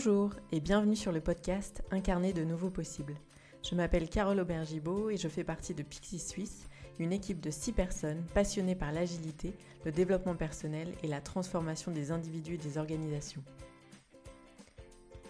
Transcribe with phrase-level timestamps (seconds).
[0.00, 3.16] Bonjour et bienvenue sur le podcast Incarner de nouveaux possibles.
[3.68, 6.68] Je m'appelle Carole Aubergibaud et je fais partie de Pixis Suisse,
[7.00, 12.12] une équipe de 6 personnes passionnées par l'agilité, le développement personnel et la transformation des
[12.12, 13.42] individus et des organisations.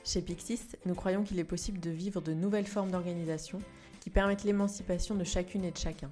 [0.05, 3.61] Chez Pixis, nous croyons qu'il est possible de vivre de nouvelles formes d'organisation
[4.01, 6.11] qui permettent l'émancipation de chacune et de chacun.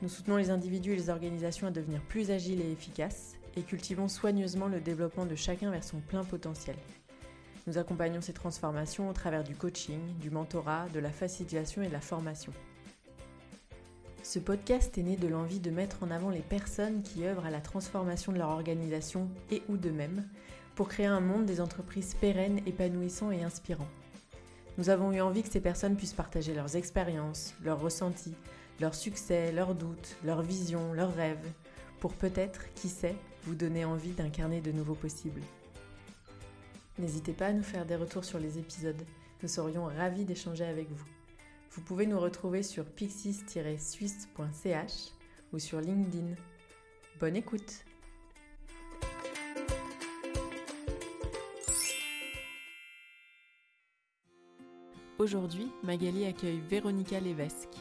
[0.00, 4.08] Nous soutenons les individus et les organisations à devenir plus agiles et efficaces et cultivons
[4.08, 6.76] soigneusement le développement de chacun vers son plein potentiel.
[7.68, 11.92] Nous accompagnons ces transformations au travers du coaching, du mentorat, de la facilitation et de
[11.92, 12.50] la formation.
[14.22, 17.50] Ce podcast est né de l'envie de mettre en avant les personnes qui œuvrent à
[17.50, 20.26] la transformation de leur organisation et ou d'eux-mêmes
[20.76, 23.90] pour créer un monde des entreprises pérennes, épanouissants et inspirants.
[24.78, 28.34] Nous avons eu envie que ces personnes puissent partager leurs expériences, leurs ressentis,
[28.80, 31.52] leurs succès, leurs doutes, leurs visions, leurs rêves,
[32.00, 35.42] pour peut-être, qui sait, vous donner envie d'incarner de nouveaux possibles.
[36.98, 39.00] N'hésitez pas à nous faire des retours sur les épisodes.
[39.42, 41.06] Nous serions ravis d'échanger avec vous.
[41.70, 45.12] Vous pouvez nous retrouver sur pixis-suisse.ch
[45.52, 46.34] ou sur LinkedIn.
[47.20, 47.84] Bonne écoute
[55.18, 57.76] Aujourd'hui, Magali accueille Véronica Levesque.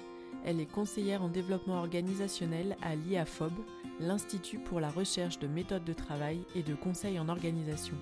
[0.45, 3.53] Elle est conseillère en développement organisationnel à l'IAFOB,
[3.99, 7.95] l'Institut pour la recherche de méthodes de travail et de conseil en organisation.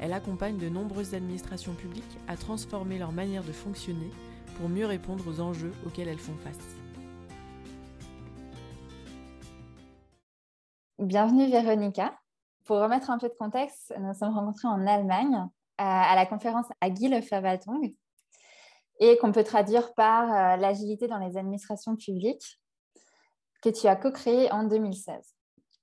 [0.00, 4.10] Elle accompagne de nombreuses administrations publiques à transformer leur manière de fonctionner
[4.56, 6.56] pour mieux répondre aux enjeux auxquels elles font face.
[11.00, 12.16] Bienvenue Véronica.
[12.64, 15.46] Pour remettre un peu de contexte, nous sommes rencontrés en Allemagne
[15.78, 17.94] à la conférence Agile Verwaltung
[19.00, 22.60] et qu'on peut traduire par euh, l'agilité dans les administrations publiques
[23.62, 25.34] que tu as co-créé en 2016.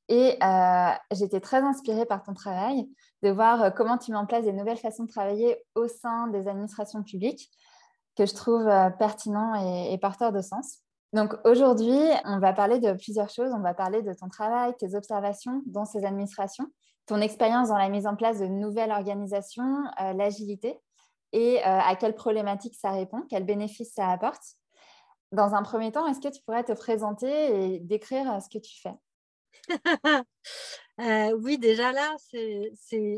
[0.08, 2.88] Et euh, j'étais très inspirée par ton travail,
[3.26, 6.28] de voir euh, comment tu mets en place des nouvelles façons de travailler au sein
[6.28, 7.50] des administrations publiques,
[8.16, 10.80] que je trouve euh, pertinent et, et, porteur de sens.
[11.12, 13.52] Donc aujourd'hui, on va parler de plusieurs choses.
[13.54, 16.68] On va parler de ton travail, tes observations dans ces administrations,
[17.08, 19.86] ton expérience dans la mise en place de nouvelles organisations,
[20.16, 20.78] l'agilité
[21.32, 24.42] et à quelles problématiques ça répond, quels bénéfices ça apporte.
[25.32, 28.82] Dans un premier temps, est-ce que tu pourrais te présenter et décrire ce que tu
[28.82, 28.96] fais?
[31.00, 32.16] euh, oui, déjà là,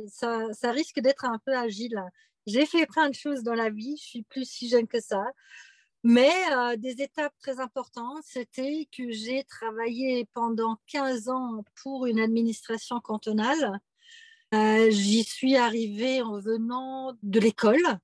[0.07, 2.01] ça, risque d'être un peu agile.
[2.45, 5.23] J'ai fait plein de choses dans la vie, je suis plus si jeune que ça.
[6.03, 12.19] Mais euh, des étapes très importantes, c'était que j'ai travaillé pendant 15 ans pour une
[12.19, 13.79] administration cantonale.
[14.53, 17.99] Euh, j'y suis arrivée en venant de l'école.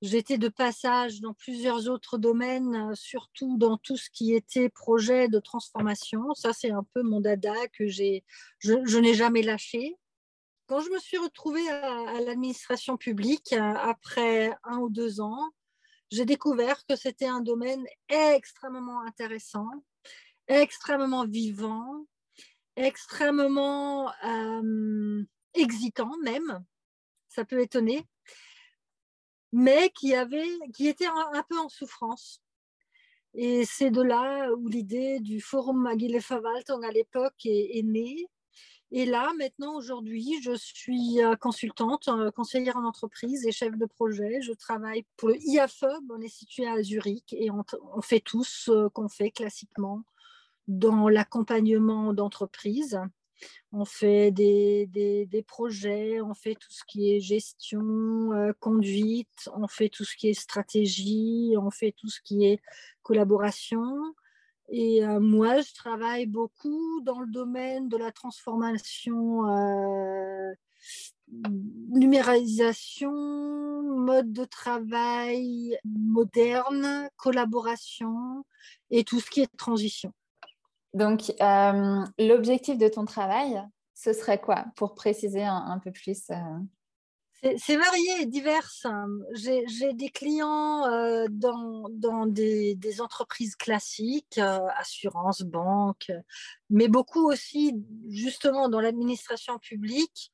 [0.00, 5.26] J'étais de passage dans plusieurs autres domaines, euh, surtout dans tout ce qui était projet
[5.26, 6.34] de transformation.
[6.34, 8.24] Ça, c'est un peu mon dada que j'ai,
[8.60, 9.96] je, n'ai jamais lâché.
[10.68, 15.50] Quand je me suis retrouvée à, l'administration publique, euh, après un ou deux ans,
[16.12, 19.68] j'ai découvert que c'était un domaine extrêmement intéressant,
[20.46, 22.06] extrêmement vivant,
[22.76, 26.64] extrêmement euh, excitant même.
[27.28, 28.06] Ça peut étonner
[29.52, 32.42] mais qui, avait, qui était un, peu en souffrance.
[33.34, 38.26] Et c'est de là où l'idée du Forum Magile Verwaltung à l'époque est, née.
[38.90, 43.84] Et là, maintenant, aujourd'hui, je suis euh, consultante, euh, conseillère en entreprise et chef de
[43.84, 44.40] projet.
[44.40, 47.64] Je travaille pour le IAFOB, on est situé à Zurich et on,
[47.94, 50.04] on fait tout ce qu'on fait classiquement
[50.68, 52.98] dans l'accompagnement d'entreprise.
[53.72, 59.88] On fait des, projets, on fait tout ce qui est gestion, euh, conduite, on fait
[59.88, 62.60] tout ce qui est stratégie, on fait tout ce qui est
[63.02, 64.14] collaboration.
[64.70, 70.52] Et euh, moi, je travaille beaucoup dans le domaine de la transformation, euh,
[71.90, 73.12] numérisation,
[73.82, 78.44] mode de travail moderne, collaboration
[78.90, 80.12] et tout ce qui est transition.
[80.94, 83.62] Donc, euh, l'objectif de ton travail,
[83.94, 86.34] ce serait quoi pour préciser un, peu plus euh?
[87.56, 88.68] C'est varié et divers.
[89.34, 96.10] J'ai des clients euh, dans, des, des, entreprises classiques, assurance, banque,
[96.68, 97.76] mais beaucoup aussi
[98.08, 100.32] justement dans l'administration publique,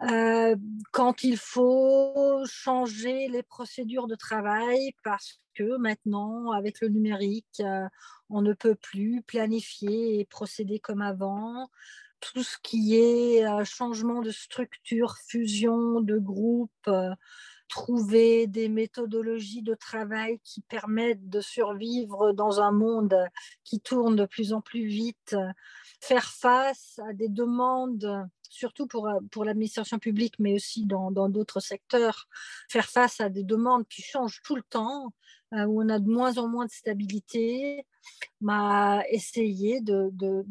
[0.00, 7.62] quand il faut changer les procédures de travail parce que maintenant, avec le numérique,
[8.30, 11.70] on ne peut plus planifier et procéder comme avant.
[12.20, 16.90] Tout ce qui est changement de structure, fusion de groupe,
[17.70, 23.16] trouver des méthodologies de travail qui permettent de survivre dans un monde
[23.64, 25.36] qui tourne de plus en plus vite,
[26.00, 32.28] faire face à des demandes, surtout pour, pour l'administration publique, mais aussi dans d'autres secteurs,
[32.68, 35.14] faire face à des demandes qui changent tout le temps,
[35.54, 37.84] euh, où on a de moins en moins de stabilité,
[38.40, 40.44] m'a essayé de, de,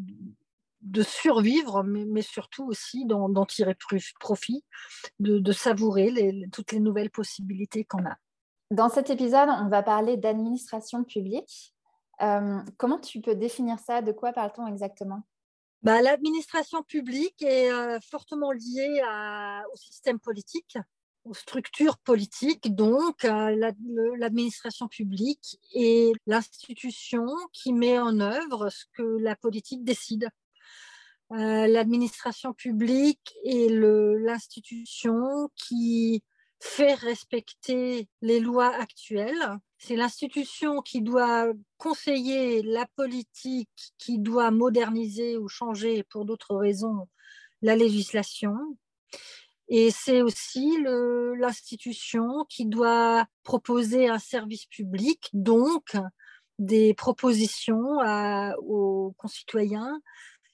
[0.82, 3.76] de survivre, mais, surtout aussi d'en tirer
[4.20, 4.64] profit,
[5.20, 6.14] de, savourer
[6.52, 8.16] toutes les nouvelles possibilités qu'on a.
[8.72, 11.74] Dans cet épisode, on va parler d'administration publique.
[12.22, 14.02] Euh, comment tu peux définir ça?
[14.02, 15.24] De quoi parle-t-on exactement?
[15.82, 19.02] Bah, L'administration publique est euh, fortement liée
[19.74, 20.78] au système politique,
[21.24, 22.76] aux structures politiques.
[22.76, 23.72] Donc, euh,
[24.18, 30.30] l'administration publique est l'institution qui met en œuvre ce que la politique décide.
[31.32, 36.24] Euh, l'administration publique est l'institution qui
[36.60, 39.58] fait respecter les lois actuelles.
[39.78, 41.48] C'est l'institution qui doit
[41.78, 47.08] conseiller la politique, qui doit moderniser ou changer pour d'autres raisons
[47.62, 48.56] la législation.
[49.68, 50.78] Et c'est aussi
[51.38, 55.96] l'institution qui doit proposer un service public, donc
[56.58, 58.00] des propositions
[58.58, 60.02] aux concitoyens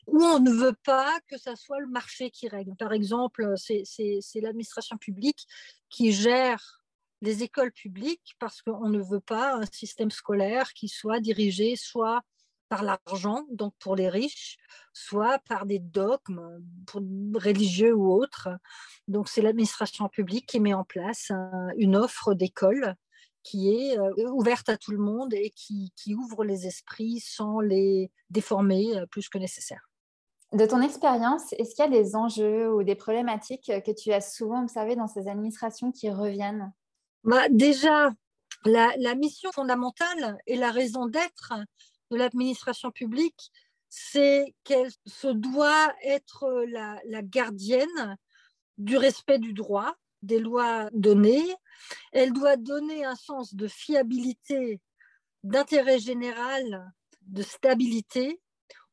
[0.08, 2.76] où on ne veut pas que ça soit le marché qui règle.
[2.76, 5.48] Par exemple, c'est l'administration publique
[5.90, 6.82] qui gère
[7.22, 12.22] les écoles publiques parce qu'on ne veut pas un système scolaire qui soit dirigé soit
[12.68, 14.58] par l'argent, donc pour les riches,
[14.92, 16.64] soit par des dogmes
[17.36, 18.50] religieux ou autres.
[19.08, 21.32] Donc c'est l'administration publique qui met en place
[21.78, 22.96] une offre d'école
[23.44, 28.12] qui est euh, ouverte à tout le monde et qui, ouvre les esprits sans les
[28.32, 29.88] déformer euh, plus que nécessaire.
[30.54, 34.22] De ton expérience, est-ce qu'il y a des enjeux ou des problématiques que tu as
[34.22, 36.72] souvent observées dans ces administrations qui reviennent?
[37.24, 38.12] Bah, Déjà,
[38.64, 41.54] la, mission fondamentale et la raison d'être
[42.12, 43.52] de l'administration publique,
[43.90, 48.18] c'est qu'elle se doit être la, la, gardienne
[48.78, 51.56] du respect du droit, des lois données.
[52.12, 54.80] Elle doit donner un sens de fiabilité,
[55.44, 56.92] d'intérêt général,
[57.24, 58.40] de stabilité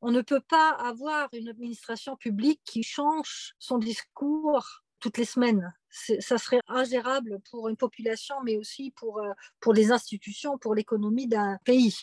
[0.03, 5.73] on ne peut pas avoir une administration publique qui change son discours toutes les semaines.
[5.91, 11.29] Ça serait ingérable pour une population, mais aussi pour, euh, pour les institutions, pour l'économie
[11.29, 11.97] d'un pays.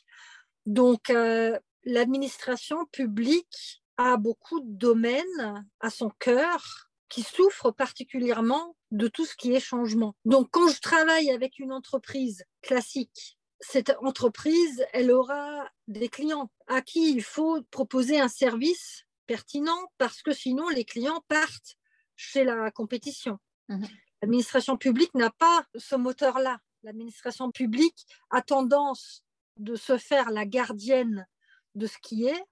[0.65, 9.07] Donc, euh, l'administration publique a beaucoup de domaines à son cœur qui souffrent particulièrement de
[9.07, 10.15] tout ce qui est changement.
[10.25, 16.81] Donc, quand je travaille avec une entreprise classique cette entreprise, elle aura des clients à
[16.81, 21.77] qui il faut proposer un service pertinent parce que sinon les clients partent
[22.15, 23.37] chez la compétition.
[23.67, 23.87] Mhm.
[24.21, 26.59] L'administration publique n'a pas ce moteur-là.
[26.83, 29.23] L'administration publique a tendance
[29.57, 31.27] de se faire la gardienne
[31.75, 32.43] de ce qui est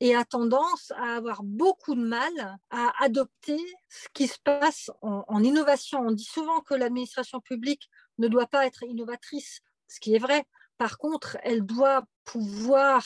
[0.00, 3.58] et a tendance à avoir beaucoup de mal à adopter
[3.88, 6.00] ce qui se passe en, en innovation.
[6.00, 7.88] On dit souvent que l'administration publique
[8.18, 10.44] ne doit pas être innovatrice ce qui est vrai.
[10.78, 13.04] Par contre, elle doit pouvoir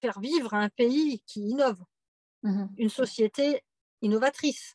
[0.00, 1.82] faire vivre un pays qui innove,
[2.42, 3.62] mmh une société
[4.02, 4.74] innovatrice.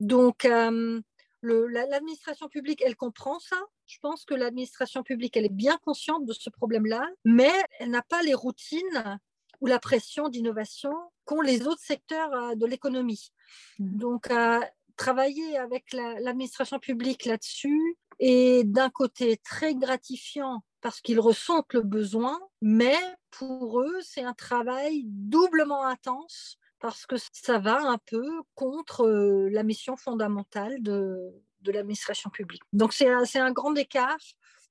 [0.00, 1.00] Donc, euh,
[1.42, 3.60] l'administration publique, elle comprend ça.
[3.86, 8.02] Je pense que l'administration publique, elle est bien consciente de ce problème-là, mais elle n'a
[8.02, 9.18] pas les routines
[9.60, 10.92] ou la pression d'innovation
[11.24, 13.32] qu'ont les autres secteurs euh, de l'économie.
[13.78, 13.98] Mmh.
[13.98, 14.60] Donc, euh,
[14.96, 22.40] travailler avec l'administration publique là-dessus, et d'un côté très gratifiant parce qu'ils ressentent le besoin,
[22.62, 22.96] mais
[23.30, 29.50] pour eux, c'est un travail doublement intense parce que ça va un peu contre euh,
[29.50, 31.34] la mission fondamentale de,
[31.66, 32.62] l'administration publique.
[32.72, 34.16] Donc c'est un, grand écart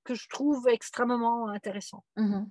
[0.04, 2.04] que je trouve extrêmement intéressant.
[2.18, 2.46] Mmh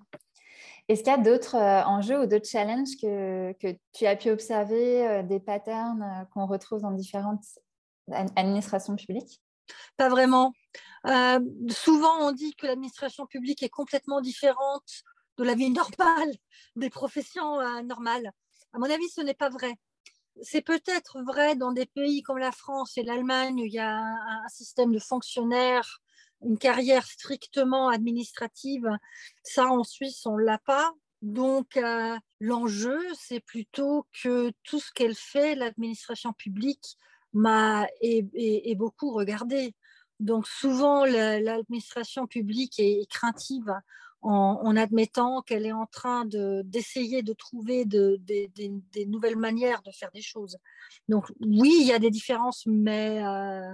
[0.89, 4.31] Est-ce qu'il y a d'autres euh, enjeux ou d'autres challenges que, que, tu as pu
[4.31, 7.45] observer, euh, des patterns qu'on retrouve dans différentes
[8.37, 9.43] administrations publiques?
[9.97, 10.53] Pas vraiment.
[11.07, 15.03] Euh, souvent, on dit que l'administration publique est complètement différente
[15.39, 16.35] de la vie normale,
[16.77, 18.33] des professions euh, normales.
[18.73, 19.75] À mon avis, ce n'est pas vrai.
[20.41, 23.99] C'est peut-être vrai dans des pays comme la France et l'Allemagne où il y a
[23.99, 26.01] un, système de fonctionnaires,
[26.43, 28.89] une carrière strictement administrative.
[29.43, 30.93] Ça, en Suisse, on ne l'a pas.
[31.21, 36.97] Donc, euh, l'enjeu, c'est plutôt que tout ce qu'elle fait, l'administration publique,
[37.33, 39.75] m'a est, beaucoup regardé.
[40.21, 43.73] Donc souvent, l'administration publique est, craintive
[44.23, 50.23] en, admettant qu'elle est en train d'essayer de, trouver des nouvelles manières de faire des
[50.23, 50.59] choses.
[51.09, 53.73] Donc oui, il y a des différences, mais, euh,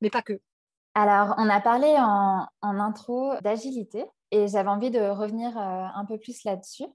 [0.00, 0.40] mais pas que.
[0.94, 6.18] Alors, on a parlé en, intro d'agilité et j'avais envie de revenir euh, un peu
[6.18, 6.86] plus là-dessus.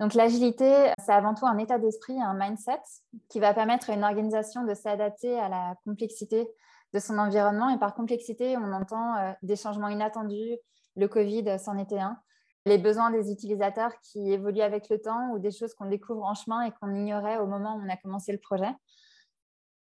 [0.00, 2.80] Donc, l'agilité, c'est avant tout un état d'esprit, un mindset
[3.28, 6.48] qui va permettre à une organisation de s'adapter à la complexité
[6.94, 7.68] de son environnement.
[7.68, 10.56] Et par complexité, on entend euh, des changements inattendus.
[10.96, 12.18] Le Covid, c'en était un.
[12.64, 16.34] Les besoins des utilisateurs qui évoluent avec le temps ou des choses qu'on découvre en
[16.34, 18.70] chemin et qu'on ignorait au moment où on a commencé le projet.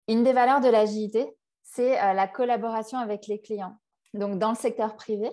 [0.09, 1.33] Une des valeurs de l'agilité,
[1.63, 3.79] c'est euh, la collaboration avec les clients.
[4.15, 5.31] Donc, dans le secteur privé,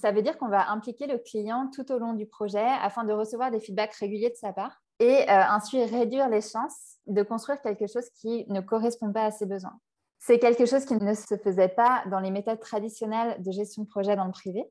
[0.00, 3.12] ça veut dire qu'on va impliquer le client tout au long du projet afin de
[3.12, 7.60] recevoir des feedbacks réguliers de sa part et euh, ainsi réduire les chances de construire
[7.60, 9.78] quelque chose qui ne correspond pas à ses besoins.
[10.18, 13.88] C'est quelque chose qui ne se faisait pas dans les méthodes traditionnelles de gestion de
[13.88, 14.64] projet dans le privé.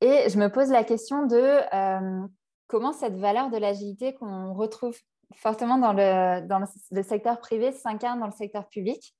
[0.00, 2.26] Et je me pose la question de euh,
[2.66, 4.96] comment cette valeur de l'agilité qu'on retrouve
[5.36, 6.58] fortement dans le, dans
[6.90, 9.14] le secteur privé s'incarne dans le secteur public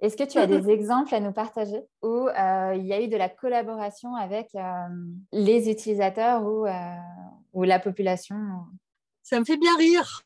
[0.00, 3.08] est-ce que tu as des exemples à nous partager où euh, il y a eu
[3.08, 4.60] de la collaboration avec euh,
[5.32, 6.96] les utilisateurs ou, euh,
[7.52, 8.36] ou la population?
[9.22, 10.22] Ça me fait bien rire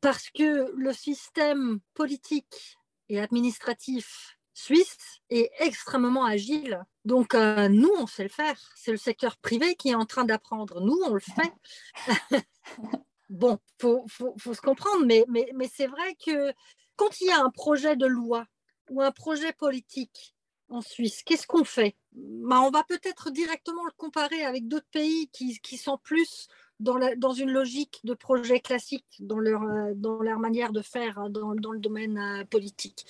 [0.00, 6.84] parce que le système politique et administratif suisse est extrêmement agile.
[7.04, 8.58] Donc, nous, on sait le faire.
[8.76, 10.80] C'est le secteur privé qui est en train d'apprendre.
[10.80, 11.52] Nous, on le fait.
[13.30, 16.52] bon, il faut, faut, faut, se comprendre, mais, mais, mais c'est vrai que
[16.96, 18.44] quand il y a un projet de loi
[18.90, 20.34] ou un projet politique
[20.72, 21.96] en Suisse, qu'est-ce qu'on fait?
[22.12, 26.48] Bah, On va peut-être directement le comparer avec d'autres pays qui, sont plus
[26.80, 31.78] dans, une logique de projet classique dans leur, euh, manière de faire hein, dans, le
[31.78, 33.06] domaine euh, politique.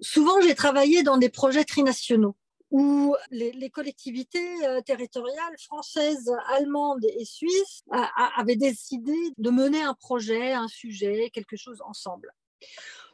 [0.00, 2.36] Souvent, j'ai travaillé dans des projets trinationaux
[2.70, 7.84] où les, les, collectivités euh, territoriales françaises, allemandes et suisses
[8.36, 12.32] avaient décidé de mener un projet, un sujet, quelque chose ensemble.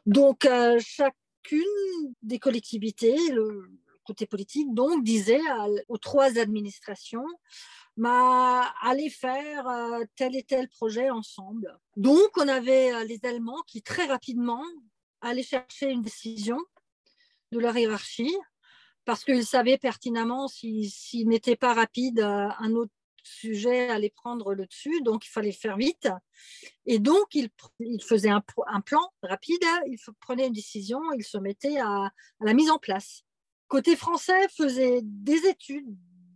[0.07, 1.16] Donc, chaque
[1.49, 3.71] chacune des collectivités, le
[4.05, 5.40] côté politique, donc, disait
[5.88, 7.26] aux trois administrations
[7.97, 11.76] bah, aller faire euh, tel et tel projet ensemble.
[11.97, 14.62] Donc, on avait euh, les Allemands qui très rapidement
[15.21, 16.59] allaient chercher une décision
[17.50, 18.37] de leur hiérarchie
[19.05, 24.67] parce qu'ils savaient pertinemment s'ils n'étaient pas rapides, euh, un autre sujet allait prendre le
[24.67, 26.09] dessus, donc il fallait faire vite.
[26.87, 27.49] Et donc, il,
[27.81, 32.11] il faisait un, plan rapide, il prenait une décision, il se mettait à,
[32.41, 33.23] la mise en place.
[33.69, 35.87] Côté français, faisait des études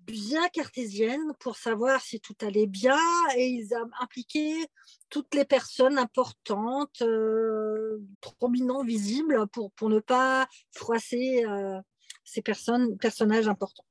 [0.06, 2.98] bien cartésiennes pour savoir si tout allait bien
[3.36, 3.70] et ils
[4.00, 4.66] impliquaient
[5.08, 11.80] toutes les personnes importantes, euh, prominents, visibles, pour, pour ne pas froisser euh,
[12.24, 13.86] ces personnes, personnages importants.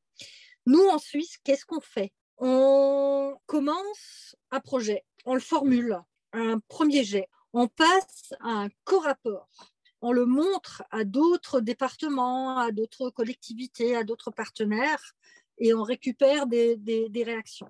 [0.65, 2.13] Nous, en Suisse, qu'est-ce qu'on fait?
[2.41, 5.97] On commence un projet, on le formule,
[6.33, 9.47] un premier jet, on passe à un co-rapport,
[10.01, 15.13] on le montre à d'autres départements, à d'autres collectivités, à d'autres partenaires,
[15.59, 17.69] et on récupère des, réactions.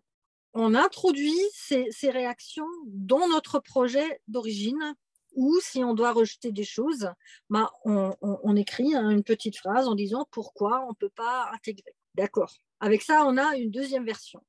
[0.54, 4.96] On introduit ces, réactions dans notre projet d'origine,
[5.34, 7.10] ou si on doit rejeter des choses,
[7.50, 11.94] ben, on, écrit une petite phrase en disant pourquoi on ne peut pas intégrer.
[12.16, 12.54] D'accord.
[12.80, 14.42] Avec ça, on a une deuxième version.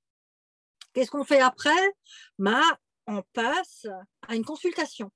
[0.92, 1.94] Qu'est-ce qu'on fait après?
[2.38, 3.87] Bah, On passe
[4.28, 5.11] à une consultation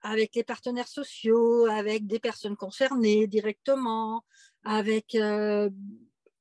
[0.00, 4.24] avec les partenaires sociaux, avec des personnes concernées directement,
[4.64, 5.70] avec euh,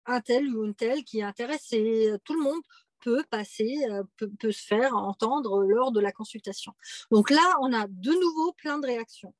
[0.05, 2.13] un tel ou une telle qui est intéressé.
[2.23, 2.61] Tout le monde
[3.01, 6.73] peut passer, euh, peut, se faire entendre lors de la consultation.
[7.11, 9.33] Donc là, on a de nouveau plein de réactions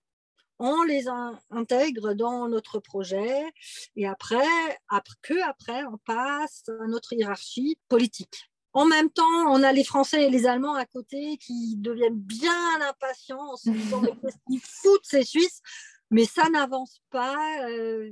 [0.63, 1.05] on les
[1.49, 3.51] intègre dans notre projet
[3.95, 4.37] et après,
[4.89, 8.50] après, que après, on passe à notre hiérarchie politique.
[8.73, 12.81] En même temps, on a les Français et les Allemands à côté qui deviennent bien
[12.89, 15.61] impatients en se disant qu'est-ce qu'ils foutent ces Suisses?
[16.09, 17.37] Mais ça n'avance pas.
[17.69, 18.11] Euh,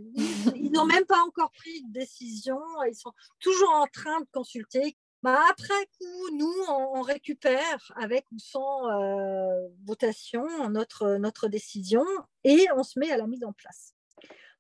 [0.56, 2.60] ils n'ont même pas encore pris de décision.
[2.88, 4.98] Ils sont toujours en train de consulter.
[5.22, 12.06] Bah, après coup, nous, on, récupère avec ou sans euh, votation notre, notre décision
[12.46, 13.96] et on se met à la mise en place.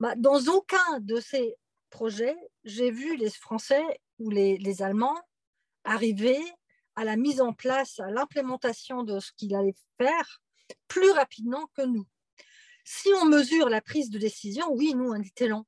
[0.01, 1.55] Bah, dans aucun de ces
[1.89, 3.83] projets, j'ai vu les Français
[4.19, 5.17] ou les, les Allemands
[5.83, 6.39] arriver
[6.95, 10.41] à la mise en place, à l'implémentation de ce qu'il allait faire
[10.87, 12.05] plus rapidement que nous.
[12.83, 15.67] Si on mesure la prise de décision, oui, nous, on était lents.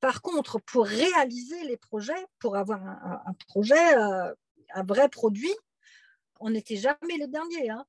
[0.00, 4.32] Par contre, pour réaliser les projets, pour avoir un, projet, euh,
[4.74, 5.54] un vrai produit,
[6.40, 7.70] on n'était jamais les derniers.
[7.70, 7.84] Hein.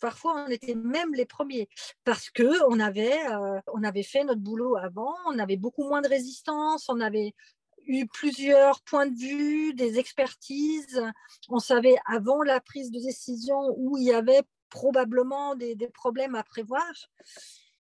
[0.00, 1.68] Parfois, on était même les premiers
[2.04, 6.00] parce que on avait, euh, on avait fait notre boulot avant, on avait beaucoup moins
[6.00, 7.34] de résistance, on avait
[7.86, 11.02] eu plusieurs points de vue, des expertises.
[11.48, 16.42] On savait avant la prise de décision où il y avait probablement des, problèmes à
[16.42, 16.90] prévoir.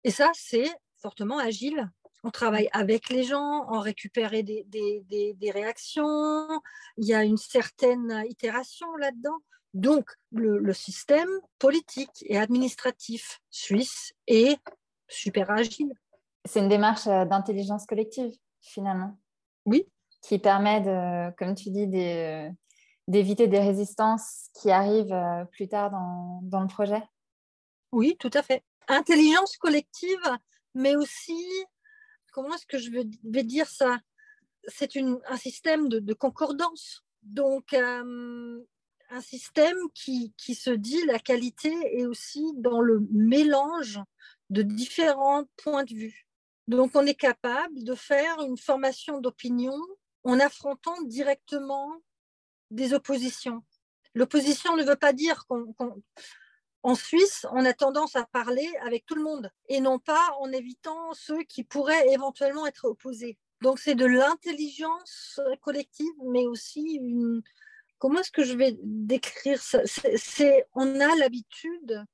[0.03, 1.89] Et ça, c'est fortement agile
[2.25, 6.49] on travaille avec les gens, on récupère des, réactions,
[6.97, 9.37] il y a une certaine itération là-dedans.
[9.75, 14.57] Donc, le, le, système politique et administratif suisse est
[15.07, 15.93] super agile.
[16.45, 19.19] C'est une démarche euh, d'intelligence collective, finalement.
[19.65, 19.87] Oui.
[20.21, 21.87] Qui permet, de, comme tu dis,
[23.07, 27.03] d'éviter des résistances qui arrivent euh, plus tard dans, dans le projet.
[27.91, 28.63] Oui, tout à fait.
[28.87, 30.37] Intelligence collective,
[30.73, 31.45] mais aussi
[32.35, 33.97] comment est-ce que je vais dire ça?
[34.67, 37.03] C'est un système de, concordance.
[37.23, 38.59] Donc, euh,
[39.09, 44.01] un système qui, qui, se dit la qualité est aussi dans le mélange
[44.49, 46.24] de différents points de vue.
[46.67, 49.77] Donc, on est capable de faire une formation d'opinion
[50.23, 52.01] en affrontant directement
[52.71, 53.63] des oppositions.
[54.15, 55.73] L'opposition ne veut pas dire qu'on
[56.85, 60.51] en Suisse, on a tendance à parler avec tout le monde et non pas en
[60.51, 63.39] évitant ceux qui pourraient éventuellement être opposés.
[63.61, 67.41] Donc c'est de l'intelligence collective, mais aussi une...
[67.97, 69.79] Comment est-ce que je vais décrire ça?
[69.85, 72.05] C'est, On a l'habitude,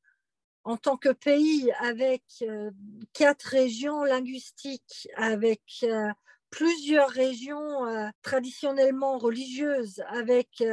[0.63, 2.71] en tant que pays, avec euh,
[3.13, 6.09] quatre régions linguistiques, avec euh,
[6.49, 10.63] plusieurs régions euh, traditionnellement religieuses, avec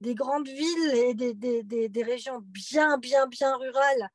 [0.00, 4.08] des grandes villes et des, régions bien, bien, bien rurales,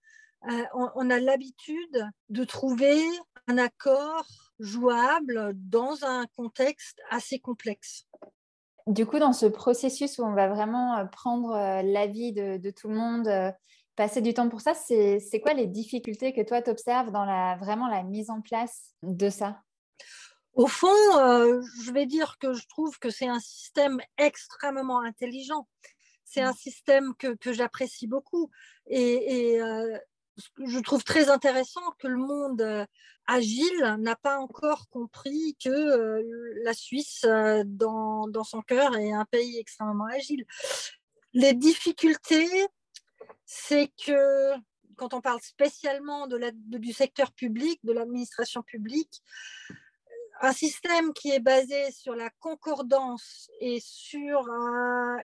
[0.73, 3.01] on, a l'habitude de trouver
[3.47, 4.27] un accord
[4.59, 8.05] jouable dans un contexte assez complexe.
[8.87, 13.53] Du coup, dans ce processus où on va vraiment prendre l'avis de, tout le monde,
[13.95, 17.57] passer du temps pour ça, c'est quoi les difficultés que toi, tu observes dans la,
[17.57, 19.61] vraiment la mise en place de ça?
[20.55, 20.87] Au fond,
[21.17, 25.67] euh, je vais dire que je trouve que c'est un système extrêmement intelligent.
[26.23, 28.49] C'est un système que, j'apprécie beaucoup.
[28.87, 29.97] Et, euh,
[30.65, 32.85] je trouve très intéressant que le monde euh,
[33.27, 36.23] agile n'a pas encore compris que
[36.63, 37.25] la Suisse,
[37.65, 40.45] dans, son cœur, est un pays extrêmement agile.
[41.33, 42.47] Les difficultés,
[43.45, 44.53] c'est que
[44.95, 49.21] quand on parle spécialement du secteur public, de l'administration publique,
[50.41, 54.47] un système qui est basé sur la concordance et sur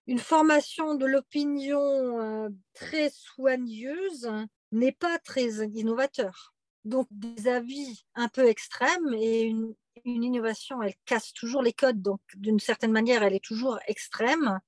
[0.06, 4.30] une formation de l'opinion euh, très soigneuse
[4.72, 6.54] n'est pas très innovateur.
[6.84, 9.74] Donc des avis un peu extrêmes et une,
[10.04, 12.00] une innovation, elle casse toujours les codes.
[12.00, 14.60] Donc d'une certaine manière, elle est toujours extrême,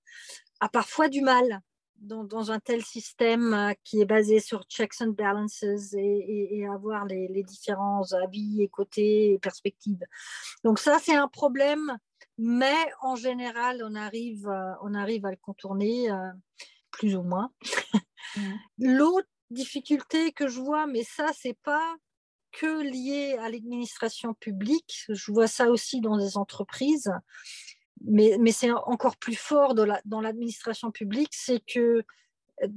[0.61, 1.63] a parfois du mal
[2.05, 5.65] dans, un tel système euh, qui est basé sur checks and balances
[5.97, 10.05] et, avoir les, différents avis et côtés et perspectives.
[10.63, 11.99] Donc ça, c'est un problème,
[12.39, 16.31] mais en général, on arrive, euh, on arrive à le contourner euh,
[16.91, 17.51] plus ou moins.
[18.37, 18.41] Mmh.
[18.79, 21.97] L'autre difficulté que je vois, mais ça, c'est pas
[22.53, 27.13] que lié à l'administration publique, je vois ça aussi dans les entreprises,
[28.07, 32.05] mais, c'est encore plus fort dans l'administration publique, c'est que
[32.63, 32.69] euh,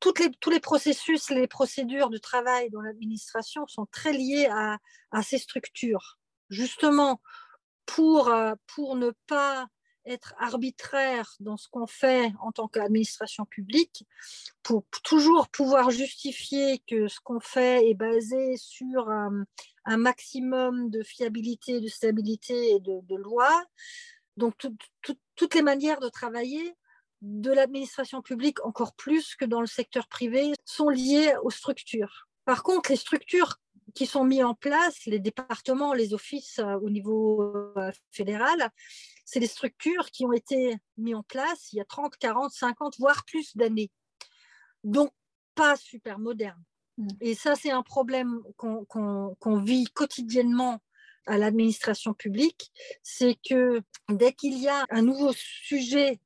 [0.00, 4.78] toutes les, tous les processus, les procédures de travail dans l'administration sont très liées à,
[5.22, 6.18] ces structures.
[6.50, 7.20] Justement,
[7.86, 9.66] pour, euh, pour ne pas
[10.06, 14.06] être arbitraire dans ce qu'on fait en tant qu'administration publique,
[14.62, 19.44] pour toujours pouvoir justifier que ce qu'on fait est basé sur un,
[19.86, 23.64] un maximum de fiabilité, de stabilité et de, de loi,
[24.36, 24.54] donc,
[25.36, 26.76] toutes les manières de travailler
[27.22, 32.28] de l'administration publique, encore plus que dans le secteur privé, sont liées aux structures.
[32.44, 33.56] Par contre, les structures
[33.94, 37.42] qui sont mises en place, les départements, les offices euh, au niveau
[37.76, 38.70] euh, fédéral,
[39.24, 42.98] c'est des structures qui ont été mises en place il y a 30, 40, 50,
[42.98, 43.90] voire plus d'années.
[44.82, 45.12] Donc,
[45.54, 46.62] pas super moderne.
[46.98, 47.08] Mmh.
[47.20, 50.80] Et ça, c'est un problème qu'on vit quotidiennement
[51.26, 56.20] à l'administration publique, c'est que dès qu'il y a un nouveau sujet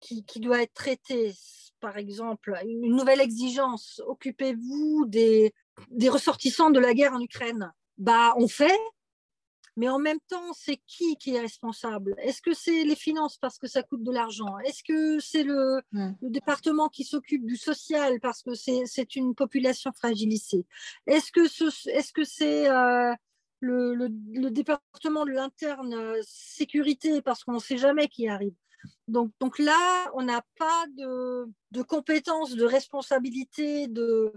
[0.00, 1.34] qui, qui, doit être traité,
[1.80, 5.54] par exemple, une nouvelle exigence, occupez-vous des,
[5.90, 8.78] des ressortissants de la guerre en Ukraine, bah, on fait,
[9.76, 12.14] mais en même temps, c'est qui qui est responsable?
[12.18, 14.58] Est-ce que c'est les finances parce que ça coûte de l'argent?
[14.58, 19.90] Est-ce que c'est le, le, département qui s'occupe du social parce que c'est une population
[19.92, 20.64] fragilisée?
[21.06, 23.12] Est-ce que c'est -ce c'est euh,
[23.64, 28.54] le, département de l'interne euh, sécurité parce qu'on ne sait jamais qui arrive.
[29.08, 34.32] Donc, donc là, on n'a pas de, de, compétences, de responsabilité de,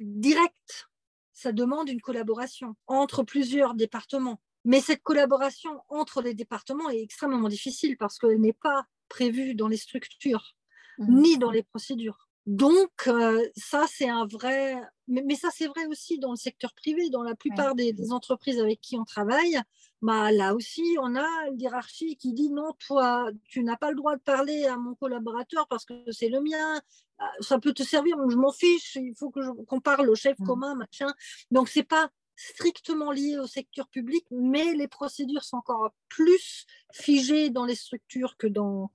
[0.00, 0.88] directe.
[1.32, 4.40] Ça demande une collaboration entre plusieurs départements.
[4.64, 9.68] Mais cette collaboration entre les départements est extrêmement difficile parce qu'elle n'est pas prévue dans
[9.68, 10.54] les structures
[10.98, 11.20] mmh.
[11.20, 12.27] ni dans les procédures.
[12.48, 14.80] Donc, euh, ça, c'est un vrai...
[15.06, 18.80] Mais, ça, c'est vrai aussi dans le secteur privé, dans la plupart des, entreprises avec
[18.80, 19.60] qui on travaille.
[20.00, 23.96] Bah, là aussi, on a une hiérarchie qui dit non, toi, tu n'as pas le
[23.96, 26.80] droit de parler à mon collaborateur parce que c'est le mien.
[27.18, 30.46] Ah, ça peut te servir, je m'en fiche, il faut qu'on parle au chef mmh.
[30.46, 31.12] commun, machin.
[31.50, 37.50] Donc, c'est pas strictement lié au secteur public, mais les procédures sont encore plus figées
[37.50, 38.90] dans les structures que dans,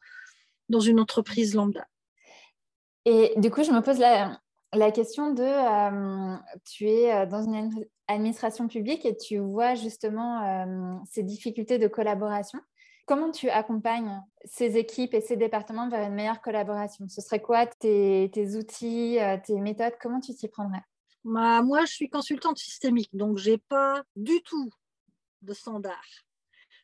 [0.69, 1.87] dans une entreprise lambda.
[3.05, 7.69] Et du coup, je me pose la, question de, euh, tu es euh, dans une
[8.07, 12.59] administration publique et tu vois justement euh, ces difficultés de collaboration.
[13.05, 17.05] Comment tu accompagnes ces équipes et ces départements vers une meilleure collaboration?
[17.09, 19.93] Ce serait quoi tes, outils, tes méthodes?
[19.99, 20.83] Comment tu t'y prendrais?
[21.25, 24.69] Bah, Moi, je suis consultante systémique, donc je n'ai pas du tout
[25.41, 26.01] de standard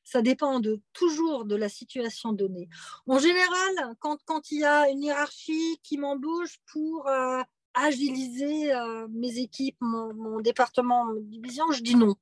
[0.10, 2.67] ça dépend de, toujours de la situation donnée.
[3.06, 7.41] En général, quand, il y a une hiérarchie qui m'embauche pour euh,
[7.76, 12.15] agiliser euh, mes équipes, mon, département, ma division, je dis non.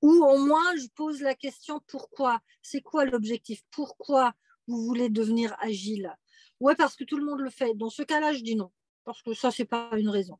[0.00, 2.40] Ou au moins, je pose la question pourquoi?
[2.62, 3.62] C'est quoi l'objectif?
[3.70, 4.32] Pourquoi
[4.66, 6.16] vous voulez devenir agile?
[6.58, 7.74] Ouais, parce que tout le monde le fait.
[7.74, 8.70] Dans ce cas-là, je dis non,
[9.04, 10.38] parce que ça, c'est pas une raison.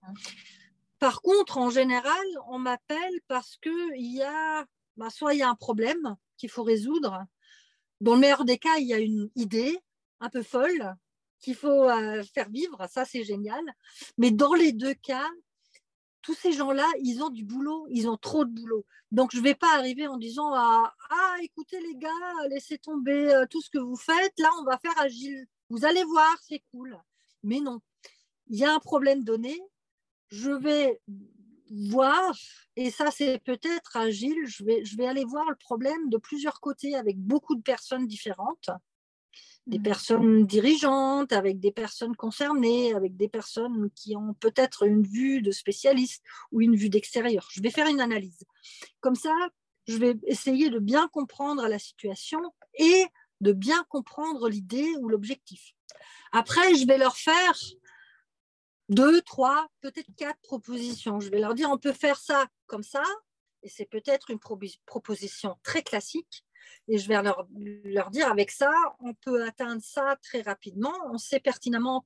[0.99, 4.67] Par contre, en général, on m'appelle parce qu'il y a
[4.99, 7.25] bah, soit il y a un problème qu'il faut résoudre.
[8.01, 9.79] Dans le meilleur des cas, il y a une idée
[10.21, 10.95] un peu folle
[11.41, 12.87] qu'il faut euh, faire vivre.
[12.91, 13.63] Ça, c'est génial.
[14.19, 15.27] Mais dans les deux cas,
[16.21, 18.85] tous ces gens-là, ils ont du boulot, ils ont trop de boulot.
[19.13, 22.09] Donc, je ne vais pas arriver en disant ah, ah, écoutez les gars,
[22.51, 24.39] laissez tomber euh, tout ce que vous faites.
[24.39, 25.47] Là, on va faire agile.
[25.71, 26.99] Vous allez voir, c'est cool.
[27.45, 27.81] Mais non,
[28.49, 29.59] il y a un problème donné.
[30.31, 31.01] Je vais
[31.71, 32.35] voir,
[32.77, 36.61] et ça c'est peut-être agile, je vais, je vais aller voir le problème de plusieurs
[36.61, 38.71] côtés avec beaucoup de personnes différentes,
[39.67, 39.83] des mmh.
[39.83, 45.51] personnes dirigeantes, avec des personnes concernées, avec des personnes qui ont peut-être une vue de
[45.51, 47.47] spécialiste ou une vue d'extérieur.
[47.53, 48.45] Je vais faire une analyse.
[49.01, 49.35] Comme ça,
[49.87, 52.41] je vais essayer de bien comprendre la situation
[52.79, 53.07] et
[53.41, 55.75] de bien comprendre l'idée ou l'objectif.
[56.33, 57.59] Après, je vais leur faire
[58.89, 61.21] deux, trois, peut-être quatre propositions.
[61.21, 63.03] Je vais leur dire, on peut faire ça comme ça,
[63.63, 64.39] et c'est peut-être une
[64.87, 66.45] proposition très classique.
[66.87, 67.47] Et je vais leur,
[67.85, 68.71] leur, dire, avec ça,
[69.01, 70.93] on peut atteindre ça très rapidement.
[71.11, 72.05] On sait pertinemment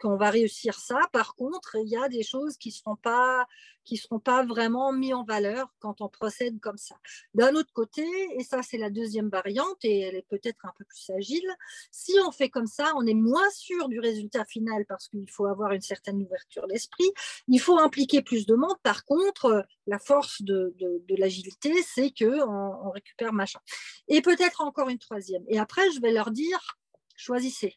[0.00, 1.00] qu'on va réussir ça.
[1.12, 3.46] Par contre, il y a des choses qui ne seront pas
[3.90, 6.94] qui seront pas vraiment mis en valeur quand on procède comme ça.
[7.34, 8.06] D'un autre côté,
[8.38, 11.50] et ça c'est la deuxième variante, et elle est peut-être un peu plus agile,
[11.90, 15.46] si on fait comme ça, on est moins sûr du résultat final parce qu'il faut
[15.46, 17.10] avoir une certaine ouverture d'esprit,
[17.48, 18.76] il faut impliquer plus de monde.
[18.84, 22.48] Par contre, la force de, de, l'agilité, c'est qu'on
[22.86, 23.58] on récupère machin.
[24.06, 25.42] Et peut-être encore une troisième.
[25.48, 26.78] Et après, je vais leur dire,
[27.16, 27.76] choisissez.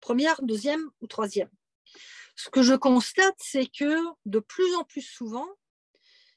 [0.00, 1.50] Première, deuxième ou troisième.
[2.42, 5.46] Ce que je constate, c'est que de plus en plus souvent,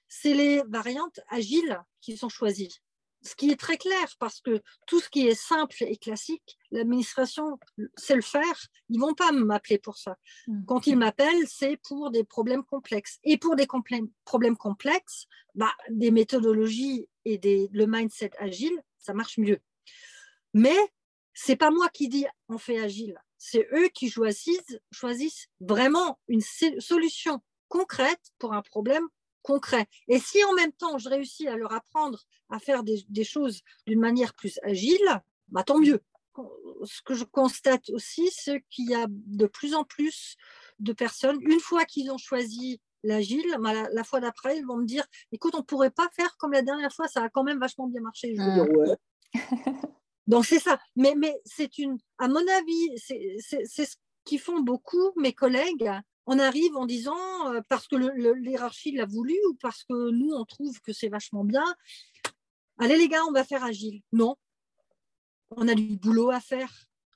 [0.09, 2.75] c'est les variantes agiles qui sont choisies.
[3.21, 7.57] Ce qui est très clair parce que tout ce qui est simple et classique, l'administration
[7.95, 8.67] sait le faire.
[8.89, 10.17] Ils vont pas m'appeler pour ça.
[10.47, 10.65] Mmh.
[10.65, 13.19] Quand ils m'appellent, c'est pour des problèmes complexes.
[13.23, 13.65] Et pour des
[14.25, 19.61] problèmes complexes, bah, des méthodologies et des, le mindset agile, ça marche mieux.
[20.53, 20.75] Mais
[21.33, 26.39] c'est pas moi qui dis on fait agile, c'est eux qui choisissent, choisissent vraiment une
[26.79, 29.05] solution concrète pour un problème
[29.41, 29.87] concret.
[30.07, 33.99] Et si en même temps je réussis à leur apprendre à faire des, choses d'une
[33.99, 35.99] manière plus agile, bah, tant mieux.
[36.85, 40.37] Ce que je constate aussi, c'est qu'il y a de plus en plus
[40.79, 44.85] de personnes, une fois qu'ils ont choisi l'agile, bah, la, fois d'après, ils vont me
[44.85, 47.59] dire, écoute, on ne pourrait pas faire comme la dernière fois, ça a quand même
[47.59, 48.33] vachement bien marché.
[48.33, 48.95] Je veux dire, ouais.
[50.27, 50.79] Donc c'est ça.
[50.95, 55.89] Mais, mais c'est une, à mon avis, c'est ce qu'ils font beaucoup mes collègues.
[56.25, 60.45] On arrive en disant, euh, parce que l'hierarchie l'a voulu ou parce que nous, on
[60.45, 61.65] trouve que c'est vachement bien,
[62.77, 64.01] allez les gars, on va faire agile.
[64.13, 64.37] Non,
[65.51, 66.71] on a du boulot à faire.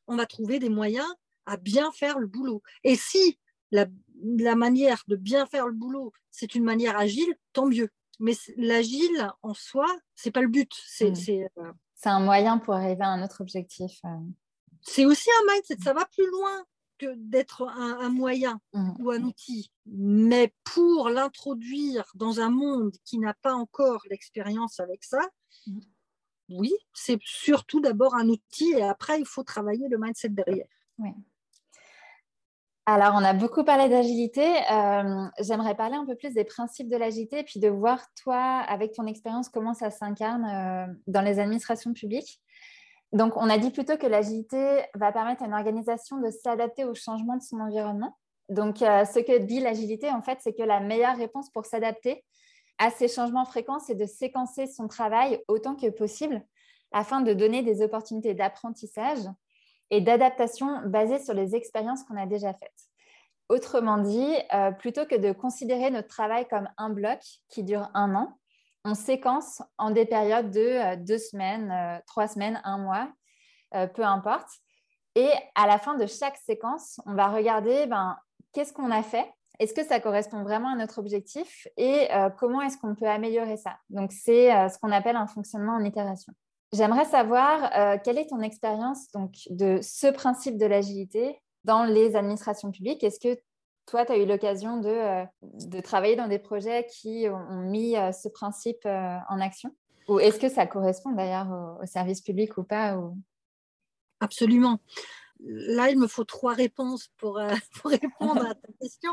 [0.08, 1.08] On va trouver des moyens
[1.46, 2.62] à bien faire le boulot.
[2.84, 3.40] Et si
[3.72, 3.86] la,
[4.22, 7.90] la manière de bien faire le boulot, c'est une manière agile, tant mieux.
[8.20, 10.72] Mais l'agile en soi, c'est pas le but.
[10.86, 11.48] C'est mmh.
[11.60, 14.00] euh, c'est un moyen pour arriver à un autre objectif.
[14.06, 14.10] Euh.
[14.82, 16.64] C'est aussi un mindset, ça va plus loin
[17.00, 18.92] que d'être un, moyen mmh.
[19.00, 19.72] ou un outil.
[19.86, 25.22] Mais pour l'introduire dans un monde qui n'a pas encore l'expérience avec ça,
[25.66, 25.80] mmh.
[26.50, 30.68] oui, c'est surtout d'abord un outil et après, il faut travailler le mindset derrière.
[31.00, 31.10] Oui.
[32.90, 34.46] Alors, on a beaucoup parlé d'agilité.
[34.72, 38.38] Euh, j'aimerais parler un peu plus des principes de l'agilité et puis de voir, toi,
[38.38, 42.42] avec ton expérience, comment ça s'incarne euh, dans les administrations publiques.
[43.12, 46.96] Donc, on a dit plutôt que l'agilité va permettre à une organisation de s'adapter au
[46.96, 48.18] changement de son environnement.
[48.48, 52.24] Donc, euh, ce que dit l'agilité, en fait, c'est que la meilleure réponse pour s'adapter
[52.78, 56.42] à ces changements fréquents, c'est de séquencer son travail autant que possible
[56.94, 59.28] afin de donner des opportunités d'apprentissage
[59.90, 62.88] et d'adaptation basées sur les expériences qu'on a déjà faites.
[63.50, 68.14] Autrement dit, euh, plutôt que de considérer notre travail comme un bloc qui dure un
[68.14, 68.38] an,
[68.84, 73.10] on séquence en des périodes de euh, deux semaines, euh, trois semaines, un mois,
[73.96, 74.48] peu importe.
[75.16, 78.18] Et à la fin de chaque séquence, on va regarder ben,
[78.54, 81.68] qu'est-ce qu'on a fait, est-ce que ça correspond vraiment à notre objectif?
[81.76, 82.08] Et
[82.40, 83.78] comment est-ce qu'on peut améliorer ça?
[83.90, 86.32] Donc, c'est ce qu'on appelle un fonctionnement en itération.
[86.74, 92.72] J'aimerais savoir quelle est ton expérience donc, de ce principe de l'agilité dans les administrations
[92.72, 93.04] publiques?
[93.04, 93.40] Est-ce que
[93.88, 97.96] toi, tu as eu l'occasion de, euh, de, travailler dans des projets qui ont, mis
[97.96, 99.74] euh, ce principe euh, en action?
[100.10, 102.98] Ou est-ce que ça correspond d'ailleurs au, service public ou pas
[104.20, 104.80] Absolument.
[105.40, 107.38] Là, il me faut trois réponses pour
[107.86, 109.12] répondre à ta question.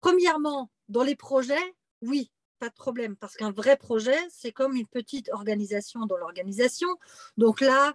[0.00, 4.86] Premièrement, dans les projets, oui, pas de problème, parce qu'un vrai projet, c'est comme une
[4.86, 6.88] petite organisation dans l'organisation.
[7.38, 7.94] Donc là,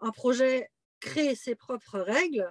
[0.00, 2.50] un projet crée ses propres règles,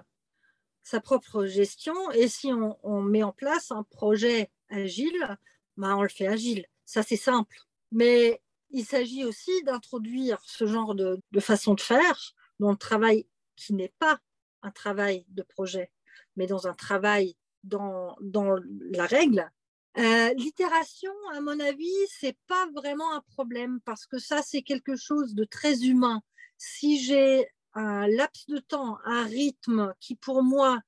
[0.84, 2.10] sa propre gestion.
[2.12, 5.36] Et si on, met en place un projet agile,
[5.76, 6.66] ben on le fait agile.
[6.84, 7.58] Ça, c'est simple.
[7.90, 13.26] Mais il s'agit aussi d'introduire ce genre de, façon de faire dans le travail
[13.56, 14.20] qui n'est pas
[14.62, 15.90] un travail de projet,
[16.36, 18.54] mais dans un travail dans, dans
[18.92, 19.50] la règle.
[19.98, 24.94] Euh, l'itération, à mon avis, c'est pas vraiment un problème parce que ça, c'est quelque
[24.96, 26.20] chose de très humain.
[26.58, 30.80] Si j'ai un laps de temps, un rythme qui pour moi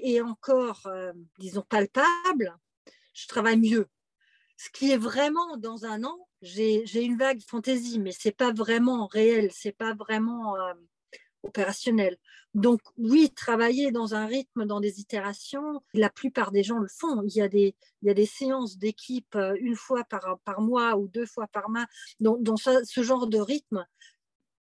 [0.00, 2.56] est encore, euh, disons, palpable,
[3.14, 3.86] je travaille mieux.
[4.56, 9.06] Ce qui est vraiment dans un an, j'ai une vague fantaisie, mais c'est pas vraiment
[9.06, 10.74] réel, c'est pas vraiment euh,
[11.42, 12.16] opérationnel.
[12.54, 17.22] Donc oui, travailler dans un rythme, dans des itérations, la plupart des gens le font.
[17.22, 20.60] Il y a des, il y a des séances d'équipe euh, une fois par, par
[20.60, 21.86] mois ou deux fois par mois.
[22.20, 23.86] Dans, ce genre de rythme,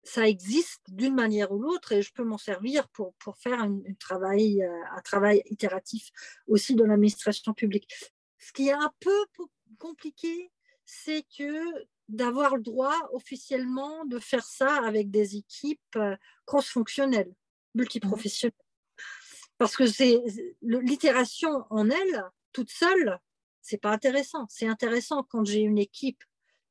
[0.04, 3.80] ça existe d'une manière ou l'autre et je peux m'en servir pour, pour faire un,
[4.00, 6.10] travail, euh, un travail itératif
[6.48, 7.90] aussi dans l'administration publique.
[8.38, 9.26] Ce qui est un peu
[9.80, 10.52] compliqué,
[10.86, 16.16] c'est que d'avoir le droit officiellement de faire ça avec des équipes euh,
[16.46, 17.34] cross-fonctionnelles,
[17.74, 18.54] multiprofessionnelles.
[19.58, 20.22] Parce que c'est
[20.62, 23.20] l'itération en elle, toute seule,
[23.62, 24.46] c'est pas intéressant.
[24.50, 26.24] C'est intéressant quand j'ai une équipe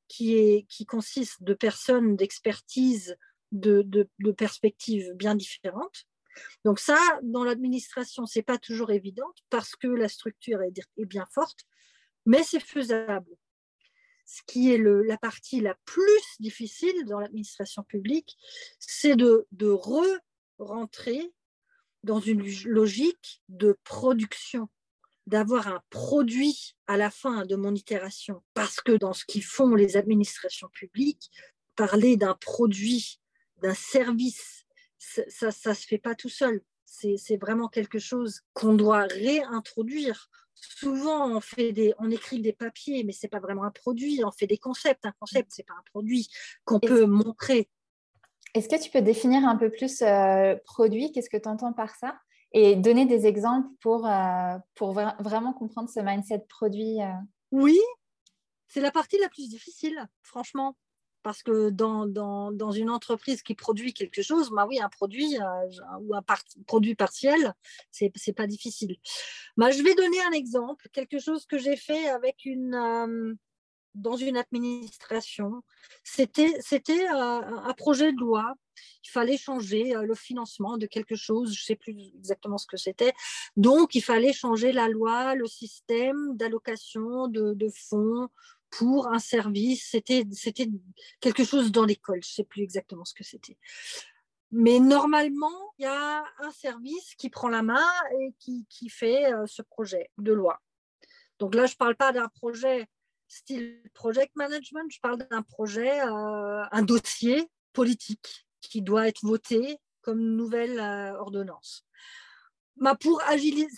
[0.07, 3.17] qui, est, qui consiste de personnes d'expertise,
[3.53, 6.05] de, de, perspectives bien différentes.
[6.65, 11.27] Donc ça, dans l'administration, c'est pas toujours évident parce que la structure est, est bien
[11.33, 11.65] forte,
[12.27, 13.31] mais c'est faisable.
[14.25, 16.03] Ce qui est la partie la plus
[16.41, 18.37] difficile dans l'administration publique,
[18.79, 21.33] c'est de, de re-rentrer
[22.03, 24.69] dans une logique de production
[25.27, 28.43] d'avoir un produit à la fin de mon itération.
[28.53, 31.31] Parce que dans ce qu'ils font les administrations publiques,
[31.77, 33.21] parler d'un produit,
[33.63, 34.67] d'un service,
[34.99, 36.63] ça ne se fait pas tout seul.
[36.85, 40.29] C'est vraiment quelque chose qu'on doit réintroduire.
[40.77, 44.23] Souvent, on, fait des, on écrit des papiers, mais ce n'est pas vraiment un produit.
[44.25, 45.05] On fait des concepts.
[45.05, 46.29] Un concept, ce n'est pas un produit
[46.65, 47.69] qu'on peut montrer.
[48.55, 51.11] Est-ce que tu peux définir un peu plus euh, produit?
[51.13, 52.17] Qu'est-ce que tu entends par ça?
[52.53, 57.03] Et donner des exemples pour, euh, pour vraiment comprendre ce mindset produit.
[57.03, 57.13] Euh.
[57.51, 57.79] Oui,
[58.69, 60.77] c'est la partie la plus difficile, franchement.
[61.25, 65.37] Parce que dans, dans, dans une entreprise qui produit quelque chose, bah oui, un produit
[65.41, 66.23] euh, ou un
[66.67, 67.55] produit partiel,
[67.91, 68.97] c'est n'est pas difficile.
[69.57, 73.37] Bah, je vais donner un exemple, quelque chose que j'ai fait avec une,
[73.97, 75.63] dans une administration.
[76.05, 76.55] C'était
[77.09, 78.55] un projet de loi
[79.05, 82.67] il fallait changer euh, le financement de quelque chose, je ne sais plus exactement ce
[82.67, 83.13] que c'était.
[83.57, 87.55] Donc, il fallait changer la loi, le système d'allocation de,
[87.89, 88.29] fonds
[88.79, 89.89] pour un service.
[89.91, 90.25] C'était
[91.21, 93.59] quelque chose dans l'école, je ne sais plus exactement ce que c'était.
[94.51, 97.87] Mais normalement, il y a un service qui prend la main
[98.21, 100.61] et qui, qui fait euh, ce projet de loi.
[101.41, 102.87] Donc là, je ne parle pas d'un projet
[103.27, 109.79] style project management, je parle d'un projet, euh, un dossier politique qui doit être voté
[110.03, 111.85] comme nouvelle euh, ordonnance.
[112.77, 113.23] Bah, pour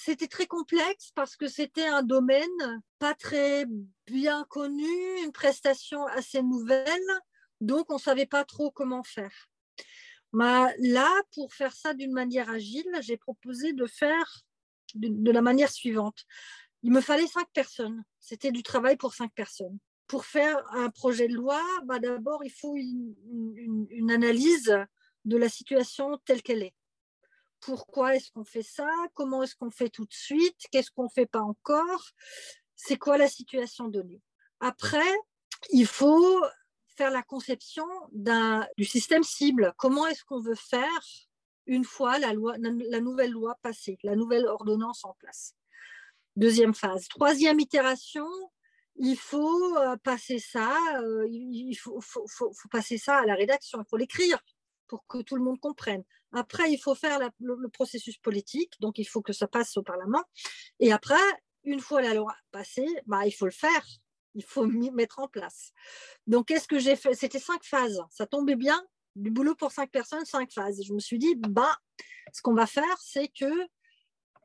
[0.01, 3.67] c'était très complexe parce que c'était un domaine pas très
[4.07, 4.89] bien connu,
[5.23, 6.87] une prestation assez nouvelle,
[7.61, 9.49] donc on ne savait pas trop comment faire.
[10.33, 14.43] Bah, là, pour faire ça d'une manière agile, j'ai proposé de faire
[14.95, 16.25] de, la manière suivante.
[16.83, 18.03] Il me fallait cinq personnes.
[18.19, 22.53] C'était du travail pour cinq personnes pour faire un projet de loi, bah d'abord, il
[22.53, 24.77] faut une, analyse
[25.25, 26.75] de la situation telle qu'elle est.
[27.67, 31.09] Pourquoi est-ce qu'on fait ça Comment est-ce qu'on fait tout de suite Qu'est-ce qu'on ne
[31.09, 32.11] fait pas encore
[32.77, 34.23] C'est quoi la situation donnée
[34.61, 35.13] Après,
[35.71, 36.41] il faut
[36.87, 39.75] faire la conception du système cible.
[39.79, 41.03] Comment est-ce qu'on veut faire
[41.67, 45.57] une fois la, loi, la nouvelle loi passée, la nouvelle ordonnance en place?
[46.37, 47.09] Deuxième phase.
[47.09, 48.29] Troisième itération,
[48.95, 52.01] il faut euh, passer ça, euh, il faut,
[52.71, 54.39] passer ça à la rédaction, il faut l'écrire
[54.89, 56.03] pour que tout le monde comprenne.
[56.33, 60.23] Après, il faut faire le, processus politique, donc il faut que ça passe au Parlement.
[60.81, 61.15] Et après,
[61.65, 63.87] une fois la loi passée, bah, il faut le faire,
[64.35, 65.73] il faut mettre en place.
[66.27, 67.15] Donc, qu'est-ce que j'ai fait?
[67.15, 68.01] C'était cinq phases.
[68.11, 68.81] Ça tombait bien,
[69.15, 70.83] du boulot pour cinq personnes, cinq phases.
[70.85, 71.77] Je me suis dit, bah,
[72.33, 73.67] ce qu'on va faire, c'est que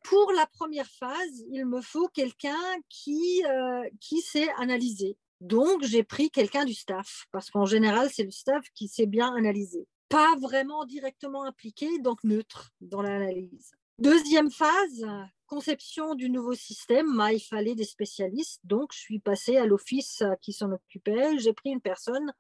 [0.04, 2.58] pour la première phase, il me faut quelqu'un
[2.90, 5.18] qui, euh, qui sait analyser.
[5.42, 9.34] Donc, j'ai pris quelqu'un du staff, parce qu'en général, c'est le staff qui sait bien
[9.34, 9.88] analyser.
[10.12, 13.72] Pas vraiment directement impliqué, donc neutre dans l'analyse.
[13.98, 15.06] Deuxième phase,
[15.46, 18.60] conception du nouveau système, bah, il fallait des spécialistes.
[18.64, 21.38] Donc, je suis passée à l'office qui s'en occupait.
[21.38, 22.34] J'ai pris une personne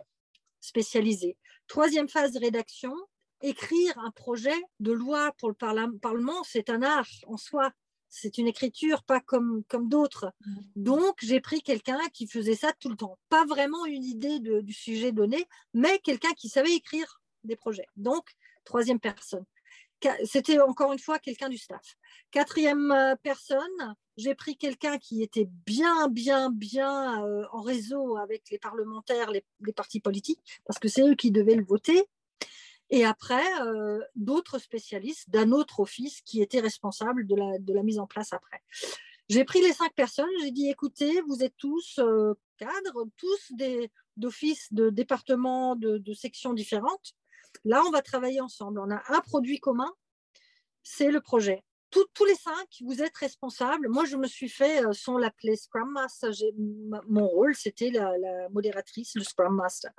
[0.59, 1.37] spécialisée.
[1.67, 2.93] Troisième phase, rédaction
[3.41, 7.71] écrire un projet de loi pour le Parlement, c'est un art en soi.
[8.09, 10.33] C'est une écriture pas comme, comme d'autres.
[10.45, 10.55] Mmh.
[10.75, 13.17] Donc, j'ai pris quelqu'un qui faisait ça tout le temps.
[13.29, 17.87] Pas vraiment une idée du sujet donné, mais quelqu'un qui savait écrire des projets.
[17.95, 18.25] Donc,
[18.63, 19.45] troisième personne.
[20.25, 21.95] C'était encore une fois quelqu'un du staff.
[22.31, 28.49] Quatrième euh, personne, j'ai pris quelqu'un qui était bien, bien, bien euh, en réseau avec
[28.49, 32.03] les parlementaires, les, partis politiques, parce que c'est eux qui devaient le voter.
[32.89, 38.07] Et après, euh, d'autres spécialistes d'un autre office qui étaient responsables de la, mise en
[38.07, 38.61] place après.
[39.29, 42.01] J'ai pris les cinq personnes, j'ai dit, écoutez, vous êtes tous
[42.57, 43.53] cadres, tous
[44.17, 47.13] d'offices, de départements, de, de, sections différentes.
[47.65, 48.79] Là, on va travailler ensemble.
[48.79, 49.91] On a un produit commun,
[50.83, 51.63] c'est le projet.
[51.89, 53.89] tous les cinq, vous êtes responsables.
[53.89, 56.31] Moi, je me suis fait, euh, sans l'appeler Scrum Master,
[57.07, 59.91] mon rôle, c'était la, la, modératrice, le Scrum Master.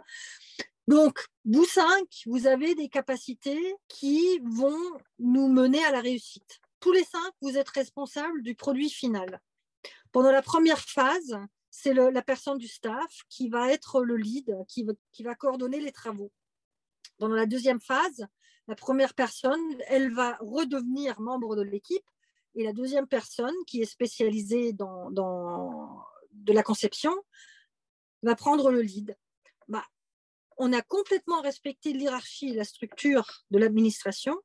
[0.88, 6.60] Donc, vous cinq, vous avez des capacités qui vont nous mener à la réussite.
[6.80, 9.40] Tous les cinq, vous êtes responsables du produit final.
[10.10, 11.38] Pendant la première phase,
[11.70, 14.84] c'est la personne du staff qui va être le lead, qui
[15.22, 16.30] va, coordonner les travaux.
[17.18, 18.26] Dans la deuxième phase,
[18.68, 22.04] la première personne, elle va redevenir membre de l'équipe
[22.54, 27.14] et la deuxième personne, qui est spécialisée dans, de la conception,
[28.22, 29.16] va prendre le lead.
[29.68, 29.84] Bah,
[30.58, 34.36] on a complètement respecté l'hierarchie la structure de l'administration.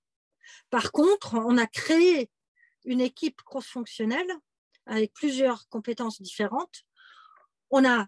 [0.70, 2.32] Par contre, on a créé
[2.86, 4.32] une équipe cross-fonctionnelle
[4.86, 6.84] avec plusieurs compétences différentes.
[7.70, 8.08] On a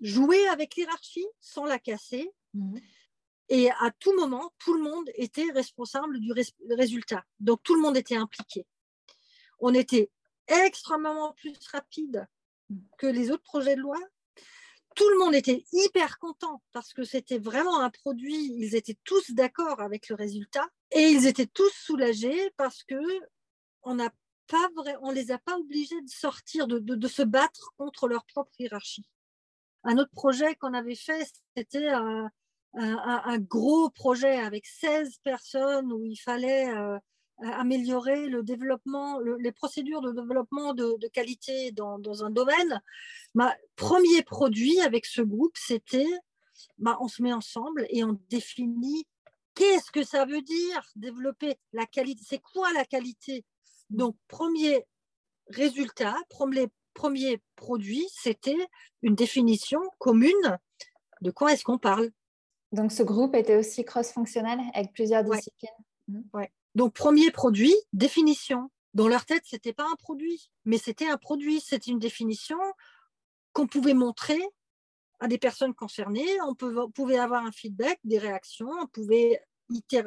[0.00, 2.30] joué avec l'hierarchie sans la casser.
[2.54, 2.80] Mhm.
[3.48, 6.32] Et à tout moment, tout le monde était responsable du
[6.70, 7.24] résultat.
[7.38, 8.66] Donc, tout le monde était impliqué.
[9.60, 10.10] On était
[10.48, 12.26] extrêmement plus rapide
[12.98, 13.98] que les autres projets de loi
[14.96, 19.30] tout le monde était hyper content parce que c'était vraiment un produit, ils étaient tous
[19.32, 22.96] d'accord avec le résultat et ils étaient tous soulagés parce que
[23.82, 24.10] on n'a
[24.48, 28.50] pas vrai, on les a pas obligés de sortir, de, se battre contre leur propre
[28.58, 29.06] hiérarchie.
[29.84, 31.88] Un autre projet qu'on avait fait, c'était
[32.74, 36.98] un, gros projet avec 16 personnes où il fallait euh,
[37.42, 42.80] améliorer le développement, les procédures de développement de, qualité dans, un domaine.
[43.34, 46.06] Ma premier produit avec ce groupe, c'était
[46.78, 49.06] bah, on se met ensemble et on définit
[49.54, 52.22] qu'est-ce que ça veut dire développer la qualité.
[52.26, 53.44] C'est quoi la qualité
[53.90, 54.84] Donc, premier
[55.48, 58.66] résultat, premier, premier produit, c'était
[59.02, 60.58] une définition commune
[61.20, 62.10] de quoi est-ce qu'on parle.
[62.72, 65.70] Donc, ce groupe était aussi cross-fonctionnel avec plusieurs disciplines.
[66.32, 66.52] Ouais.
[66.74, 68.70] Donc, premier produit, définition.
[68.94, 72.58] Dans leur tête, ce n'était pas un produit, mais c'était un produit, c'était une définition
[73.52, 74.40] qu'on pouvait montrer
[75.20, 79.40] à des personnes concernées, on pouvait avoir un feedback, des réactions, on pouvait,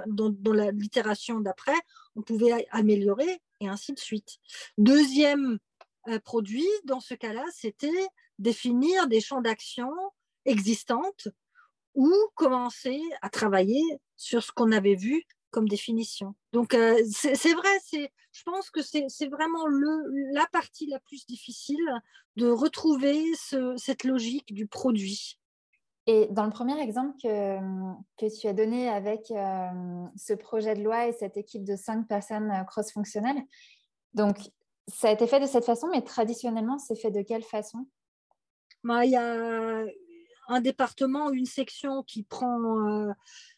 [0.08, 1.76] dans, dans l'itération d'après,
[2.15, 4.38] on pouvait améliorer et ainsi de suite.
[4.78, 5.60] Deuxième
[6.08, 9.91] euh, produit, dans ce cas-là, c'était définir des champs d'action
[10.45, 11.28] existantes
[11.95, 13.84] ou commencer à travailler
[14.15, 16.35] sur ce qu'on avait vu comme définition.
[16.54, 21.83] Donc, euh, c'est vrai, je pense que c'est vraiment le, la partie la plus difficile
[22.35, 23.23] de retrouver
[23.77, 25.40] cette logique du produit.
[26.06, 27.58] Et dans le premier exemple que,
[28.17, 32.08] que tu as donné avec euh, ce projet de loi et cette équipe de cinq
[32.08, 33.44] personnes euh, cross-fonctionnelles,
[34.13, 34.37] donc
[34.87, 37.85] ça a été fait de cette façon, mais traditionnellement, c'est fait de quelle façon?
[38.83, 39.85] Bah, Il y a
[40.50, 43.13] un département, une section qui prend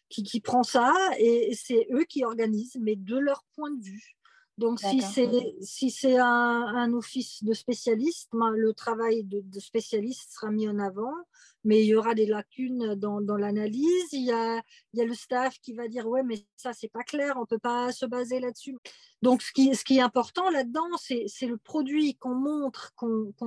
[0.09, 4.17] qui, qui prend ça et c'est eux qui organisent, mais de leur point de vue.
[4.57, 5.27] Donc, si c'est
[5.61, 10.77] si un, un, office de spécialiste, ben, le travail de, de, spécialiste sera mis en
[10.77, 11.15] avant,
[11.63, 14.11] mais il y aura des lacunes dans, dans l'analyse.
[14.11, 14.61] Il y, a,
[14.93, 17.47] il y a le staff qui va dire ouais, mais ça c'est pas clair, on
[17.47, 18.77] peut pas se baser là-dessus.
[19.23, 23.45] Donc, ce qui, ce qui est important là-dedans, c'est le produit qu'on montre, qu'on qu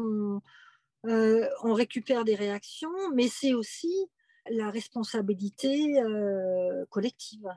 [1.06, 3.94] euh, on récupère des réactions, mais c'est aussi
[4.48, 7.48] la responsabilité euh, collective.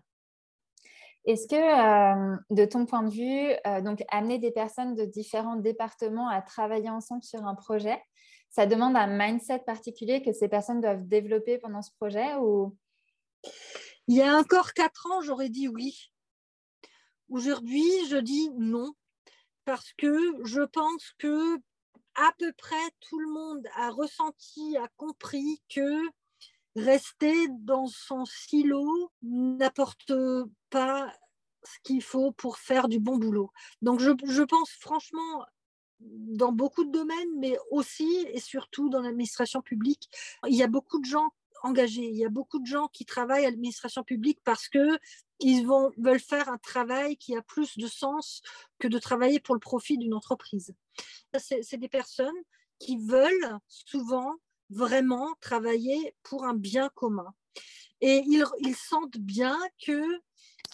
[1.26, 5.58] Est-ce que, euh, de ton point de vue, euh, donc amener des personnes de différents
[5.58, 8.02] départements à travailler ensemble sur un projet,
[8.50, 12.76] ça demande un mindset particulier que ces personnes doivent développer pendant ce projet ou...
[14.08, 16.14] Il y a encore quatre ans, j'aurais dit oui.
[17.28, 18.94] Aujourd'hui, je dis non
[19.66, 21.58] parce que je pense que
[22.18, 26.02] à peu près tout le monde a ressenti, a compris que
[26.76, 30.14] rester dans son silo n'apporte
[30.70, 31.12] pas
[31.64, 33.52] ce qu'il faut pour faire du bon boulot.
[33.82, 35.46] Donc je, pense franchement,
[36.00, 40.10] dans beaucoup de domaines, mais aussi et surtout dans l'administration publique,
[40.48, 41.30] il y a beaucoup de gens
[41.64, 45.00] il y a beaucoup de gens qui travaillent à l'administration publique parce que
[45.40, 48.42] ils vont, veulent faire un travail qui a plus de sens
[48.80, 50.74] que de travailler pour le profit d'une entreprise.
[51.38, 52.36] C'est des personnes
[52.80, 54.36] qui veulent souvent
[54.70, 57.34] vraiment travailler pour un bien commun.
[58.02, 60.04] Et ils, ils sentent bien que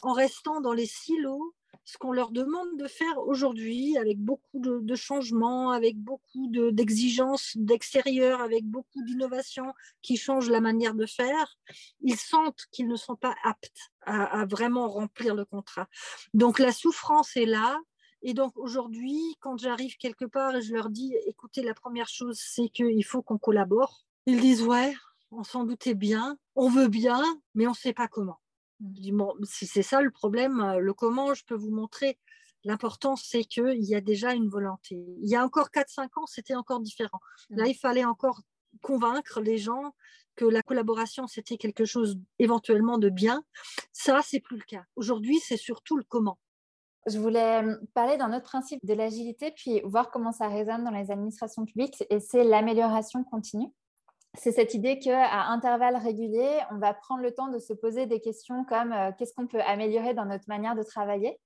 [0.02, 1.54] en restant dans les silos,
[1.86, 7.66] ce qu'on leur demande de faire aujourd'hui, avec beaucoup de, changements, avec beaucoup d'exigences de,
[7.66, 11.58] d'extérieur, avec beaucoup d'innovations qui changent la manière de faire,
[12.02, 15.88] ils sentent qu'ils ne sont pas aptes à, à, vraiment remplir le contrat.
[16.34, 17.78] Donc la souffrance est là.
[18.22, 22.40] Et donc aujourd'hui, quand j'arrive quelque part et je leur dis, écoutez, la première chose,
[22.40, 24.94] c'est qu'il faut qu'on collabore, ils disent, ouais,
[25.32, 27.22] on s'en doutait bien, on veut bien,
[27.56, 28.40] mais on ne sait pas comment.
[28.84, 32.20] Je dis, bon, si c'est ça le problème, euh, le comment, je peux vous montrer?
[32.66, 35.04] L'important, c'est qu'il y a déjà une volonté.
[35.22, 37.20] Il y a encore 4-5 ans, c'était encore différent.
[37.50, 38.42] Là, il fallait encore
[38.82, 39.94] convaincre les gens
[40.36, 43.44] que la collaboration, c'était quelque chose éventuellement de bien.
[43.92, 44.84] Ça, c'est plus le cas.
[44.96, 46.40] Aujourd'hui, c'est surtout le comment.
[47.06, 50.92] Je voulais hum, parler d'un autre principe de l'agilité, puis voir comment ça résonne dans
[50.92, 53.68] les administrations publiques, et c'est l'amélioration continue
[54.36, 58.20] c'est cette idée qu'à intervalles réguliers, on va prendre le temps de se poser des
[58.20, 61.40] questions comme euh, qu'est-ce qu'on peut améliorer dans notre manière de travailler?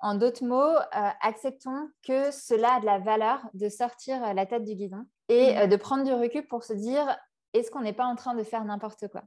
[0.00, 4.44] En d'autres mots, euh, acceptons que cela a de la valeur de sortir euh, la
[4.44, 7.16] tête du guidon et euh, de prendre du recul pour se dire
[7.54, 9.22] est-ce qu'on n'est pas en train de faire n'importe quoi?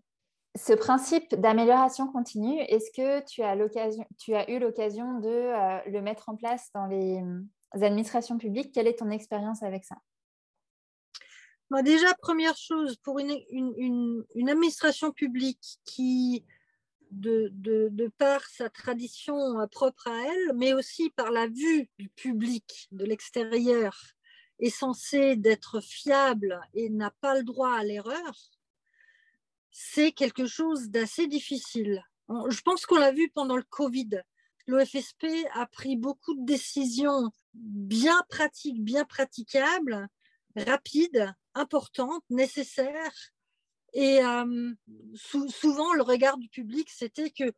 [0.55, 3.55] Ce principe d'amélioration continue, est-ce que tu as,
[4.19, 7.23] tu as eu l'occasion de le mettre en place dans les
[7.73, 8.71] administrations publiques?
[8.73, 9.95] Quelle est ton expérience avec ça?
[11.83, 16.45] Déjà, première chose, pour une, administration publique qui,
[17.11, 23.05] de, par sa tradition propre à elle, mais aussi par la vue du public de
[23.05, 23.95] l'extérieur,
[24.59, 28.33] est censée d'être fiable et n'a pas le droit à l'erreur,
[29.71, 32.01] c'est quelque chose d'assez difficile.
[32.29, 34.21] Je pense qu'on l'a vu pendant le Covid.
[34.65, 40.07] L'OFSP a pris beaucoup de décisions bien pratiques, bien praticables,
[40.55, 43.11] rapides, importante, nécessaire.
[43.93, 44.73] Et euh,
[45.15, 47.51] sou souvent, le regard du public, c'était que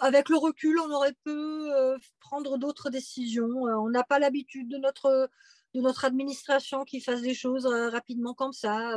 [0.00, 3.66] avec le recul, on aurait pu euh, prendre d'autres décisions.
[3.66, 5.28] Euh, on n'a pas l'habitude de notre,
[5.74, 8.94] de notre administration qui fasse des choses rapidement comme ça.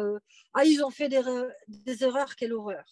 [0.53, 1.21] Ah, ils ont fait des,
[1.67, 2.85] des erreurs, quelle horreur.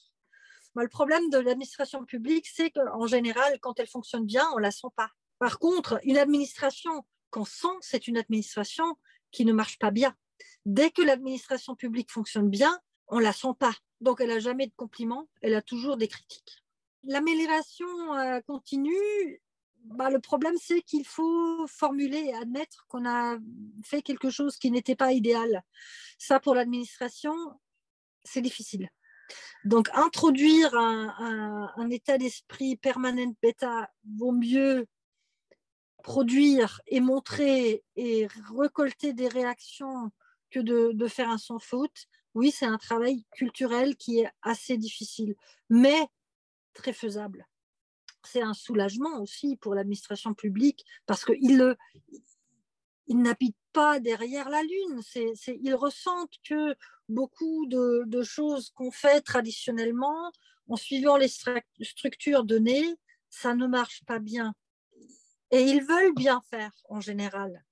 [0.76, 4.64] Moi, le problème de l'administration publique, c'est qu'en général, quand elle fonctionne bien, on ne
[4.64, 5.10] la sent pas.
[5.39, 8.97] Par contre, une administration qu'on sent, c'est une administration
[9.32, 10.16] qui ne marche pas bien.
[10.65, 13.73] Dès que l'administration publique fonctionne bien, on la sent pas.
[14.01, 16.63] Donc, elle n'a jamais de compliments, elle a toujours des critiques.
[17.03, 19.41] L'amélioration euh, continue,
[19.85, 23.38] bah, le problème, c'est qu'il faut formuler et admettre qu'on a
[23.83, 25.63] fait quelque chose qui n'était pas idéal.
[26.17, 27.33] Ça, pour l'administration,
[28.23, 28.89] c'est difficile.
[29.63, 34.85] Donc, introduire un, un, un état d'esprit permanent bêta vaut mieux
[36.03, 40.11] produire et montrer et récolter des réactions
[40.64, 42.08] de, faire un sans faute.
[42.34, 45.36] Oui, c'est un travail culturel qui est assez difficile,
[45.70, 46.08] mais
[46.74, 47.47] très faisable.
[48.24, 51.76] C'est un soulagement aussi pour l'administration publique parce qu'ils
[53.10, 55.01] il n'habitent pas derrière la Lune.
[55.01, 56.76] C'est, ils ressentent que
[57.08, 60.32] beaucoup de choses qu'on fait traditionnellement,
[60.70, 61.30] en suivant les
[61.82, 62.95] structures données,
[63.30, 64.53] ça ne marche pas bien.
[65.51, 67.64] Et ils veulent bien faire en général.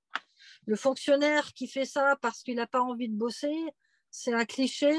[0.66, 3.56] Le fonctionnaire qui fait ça parce qu'il n'a pas envie de bosser,
[4.10, 4.94] c'est un cliché.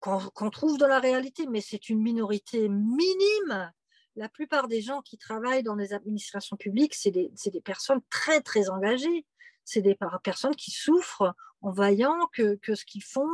[0.00, 3.70] qu'on trouve dans la réalité, mais c'est une minorité minime.
[4.16, 8.40] La plupart des gens qui travaillent dans les administrations publiques, c'est des, des, personnes très,
[8.40, 9.26] très engagées.
[9.64, 13.28] C'est des personnes qui souffrent en voyant que, que ce qu'ils font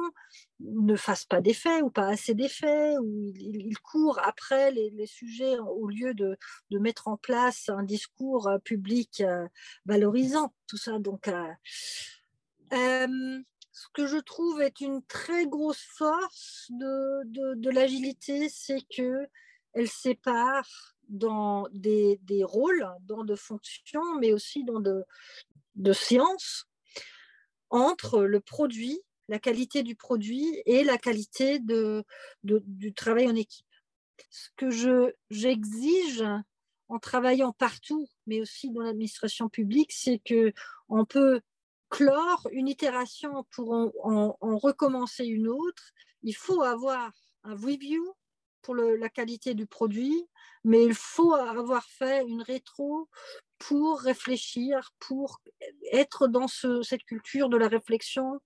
[0.61, 5.88] ne fasse pas d'effet ou pas assez d'effet, ou ils, courent après les, sujets au
[5.88, 6.36] lieu de,
[6.70, 9.46] de, mettre en place un discours euh, public euh,
[9.84, 10.98] valorisant tout ça.
[10.98, 11.52] Donc, euh,
[12.70, 19.28] ce que je trouve est une très grosse force de, de, de l'agilité, c'est que
[19.74, 25.04] elle sépare dans des, des, rôles, dans de fonctions, mais aussi dans de,
[25.74, 26.66] de sciences
[27.68, 32.05] entre le produit, la qualité du produit et la qualité de,
[32.43, 33.66] du travail en équipe.
[34.31, 36.24] Ce que je, j'exige
[36.89, 40.53] en travaillant partout, mais aussi dans l'administration publique, c'est que
[40.89, 41.41] on peut
[41.89, 45.93] clore une itération pour en, recommencer une autre.
[46.22, 47.12] Il faut avoir
[47.45, 48.14] un review
[48.62, 50.29] pour la qualité du produit,
[50.64, 53.09] mais il faut avoir fait une rétro
[53.59, 55.41] pour réfléchir, pour
[55.93, 58.41] être dans cette culture de la réflexion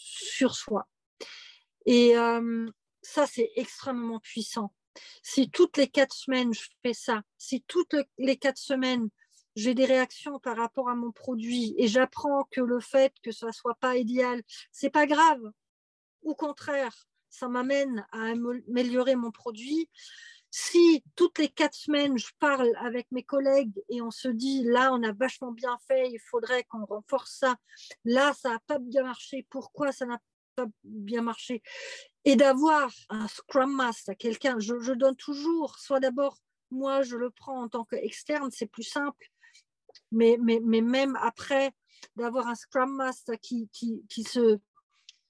[0.00, 0.88] sur soi.
[1.86, 2.66] Et euh,
[3.02, 4.72] ça, c'est extrêmement puissant.
[5.22, 9.08] Si toutes les quatre semaines, je fais ça, si toutes les quatre semaines,
[9.56, 13.52] j'ai des réactions par rapport à mon produit et j'apprends que le fait que ça
[13.52, 14.42] soit pas idéal,
[14.72, 15.40] c'est pas grave.
[16.22, 19.88] Au contraire, ça m'amène à améliorer mon produit
[20.50, 24.92] si toutes les quatre semaines, je parle avec mes collègues et on se dit, là,
[24.92, 27.56] on a vachement bien fait, il faudrait qu'on renforce ça,
[28.04, 30.20] là, ça n'a pas bien marché, pourquoi ça n'a
[30.56, 31.62] pas bien marché?
[32.24, 36.36] Et d'avoir un Scrum Master, quelqu'un, je, donne toujours, soit d'abord,
[36.72, 39.30] moi, je le prends en tant qu'externe, c'est plus simple,
[40.10, 41.70] mais, mais, même après,
[42.16, 44.58] d'avoir un Scrum Master qui, qui, se,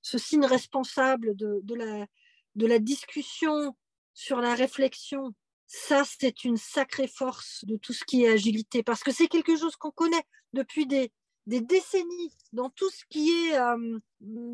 [0.02, 2.06] signe responsable de, la,
[2.54, 3.76] de la discussion
[4.14, 5.34] sur la réflexion,
[5.72, 9.56] ça, c'est une sacrée force de tout ce qui est agilité, parce que c'est quelque
[9.56, 11.12] chose qu'on connaît depuis des,
[11.46, 13.98] décennies dans tout ce qui est euh,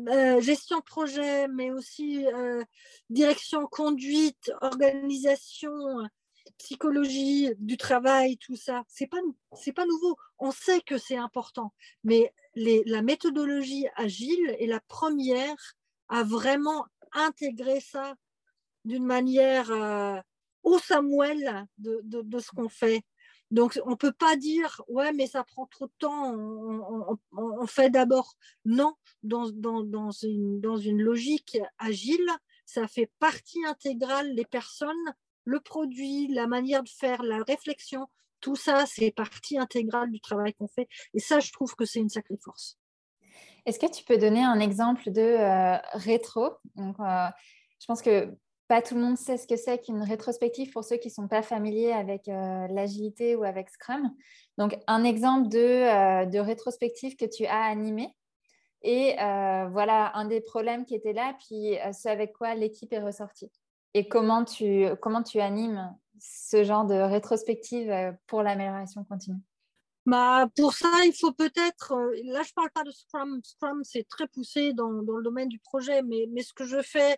[0.09, 2.63] euh, gestion de projet, mais aussi euh,
[3.09, 5.73] direction, conduite, organisation,
[6.59, 8.83] psychologie du travail, tout ça.
[8.87, 9.17] C'est pas
[9.53, 10.17] c'est pas nouveau.
[10.37, 15.75] On sait que c'est important, mais la méthodologie agile est la première
[16.09, 18.15] à vraiment intégrer ça
[18.87, 20.19] d'une manière euh,
[20.63, 23.03] au Samuel de, de, ce qu'on fait.
[23.51, 26.33] Donc, on ne peut pas dire, ouais, mais ça prend trop de temps,
[27.31, 28.33] on, fait d'abord.
[28.65, 32.29] Non, dans, dans, dans, une, dans une logique agile,
[32.65, 35.13] ça fait partie intégrale, les personnes,
[35.45, 38.07] le produit, la manière de faire, la réflexion,
[38.41, 40.87] tout ça, c'est partie intégrale du travail qu'on fait.
[41.13, 42.77] Et ça, je trouve que c'est une sacrée force.
[43.65, 46.51] Est-ce que tu peux donner un exemple de euh, rétro?
[46.75, 47.27] Donc, euh,
[47.79, 48.33] Je pense que
[48.67, 51.27] pas tout le monde sait ce que c'est qu'une rétrospective pour ceux qui ne sont
[51.27, 54.11] pas familiers avec euh, l'agilité ou avec Scrum.
[54.57, 58.13] Donc, un exemple de, euh, de, rétrospective que tu as animé.
[58.81, 63.01] Et euh, voilà un des problèmes qui était là, puis ce avec quoi l'équipe est
[63.01, 63.51] ressortie.
[63.93, 69.41] Et comment tu, comment tu animes ce genre de rétrospective pour l'amélioration continue?
[70.05, 71.95] Bah, pour ça, il faut peut-être,
[72.25, 75.49] là je ne parle pas de Scrum, Scrum c'est très poussé dans, dans, le domaine
[75.49, 77.17] du projet, mais, mais ce que je fais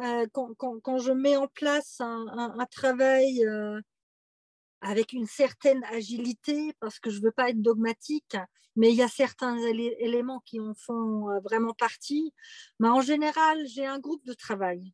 [0.00, 3.80] euh, quand, je mets en place un, travail euh,
[4.80, 8.36] avec une certaine agilité, parce que je ne veux pas être dogmatique,
[8.76, 12.32] mais il y a certains éléments qui en font euh, vraiment partie.
[12.78, 14.92] Mais en général, j'ai un groupe de travail.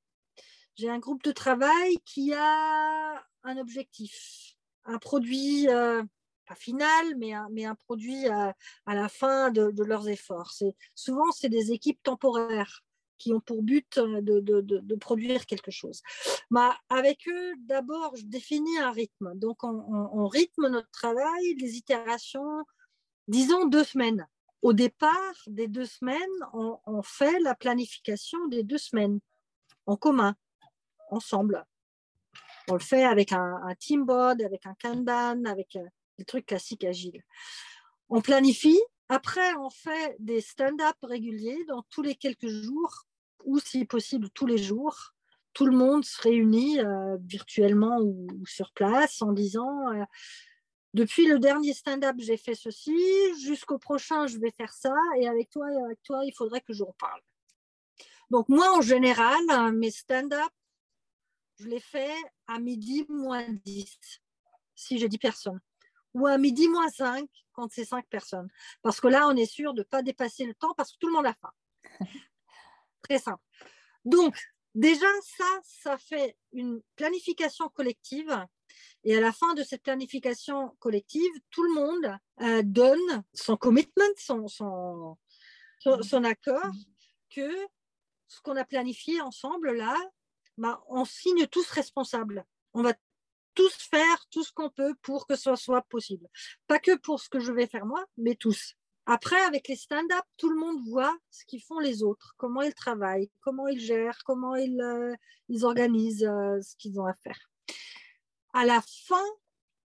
[0.76, 7.74] J'ai un groupe de travail qui a un objectif, un produit, pas final, mais un,
[7.86, 8.55] produit à,
[8.86, 10.52] la fin de leurs efforts.
[10.94, 12.82] Souvent, c'est des équipes temporaires
[13.18, 16.02] qui ont pour but euh, de, de, de, produire quelque chose.
[16.50, 19.32] Bah, avec eux, d'abord, je définis un rythme.
[19.34, 22.64] Donc, on, rythme notre travail, les itérations,
[23.28, 24.26] disons deux semaines.
[24.62, 26.18] Au départ des deux semaines,
[26.52, 29.20] on, fait la planification des deux semaines
[29.86, 30.34] en commun,
[31.10, 31.64] ensemble.
[32.68, 35.84] On le fait avec un, un team board, avec un Kanban, avec euh,
[36.18, 37.22] des trucs classiques agiles.
[38.08, 38.80] On planifie,
[39.14, 43.06] après, on fait des stand-up réguliers dans tous les quelques jours,
[43.44, 45.14] ou si possible tous les jours.
[45.52, 50.02] Tout le monde se réunit euh, virtuellement ou, sur place en disant euh,
[50.94, 52.98] depuis le dernier stand-up, j'ai fait ceci,
[53.40, 56.72] jusqu'au prochain, je vais faire ça, et avec toi, et avec toi, il faudrait que
[56.72, 57.20] j'en parle.
[58.30, 60.52] Donc moi, en général, mes stand-up,
[61.60, 62.14] je les fais
[62.48, 63.98] à midi moins 10,
[64.74, 65.60] si j'ai 10 personnes
[66.14, 68.48] ou à midi moins 5 quand c'est 5 personnes.
[68.82, 71.08] Parce que là, on est sûr de ne pas dépasser le temps parce que tout
[71.08, 71.52] le monde a faim.
[73.02, 73.42] Très simple.
[74.04, 74.36] Donc,
[74.74, 78.46] déjà, ça, ça fait une planification collective.
[79.04, 84.04] Et à la fin de cette planification collective, tout le monde euh, donne son commitment,
[84.16, 85.16] son, son,
[85.78, 86.72] son, accord,
[87.30, 87.66] que
[88.28, 89.96] ce qu'on a planifié ensemble là,
[90.56, 92.44] bah, on signe tous responsables.
[92.72, 92.94] On va
[93.55, 96.28] tous faire tout ce qu'on peut pour que ce soit possible.
[96.66, 98.74] Pas que pour ce que je vais faire moi, mais tous.
[99.07, 102.74] Après, avec les stand-up, tout le monde voit ce qu'ils font les autres, comment ils
[102.74, 105.14] travaillent, comment ils gèrent, comment ils, euh,
[105.50, 107.38] ils organisent euh, ce qu'ils ont à faire.
[108.55, 109.24] À la fin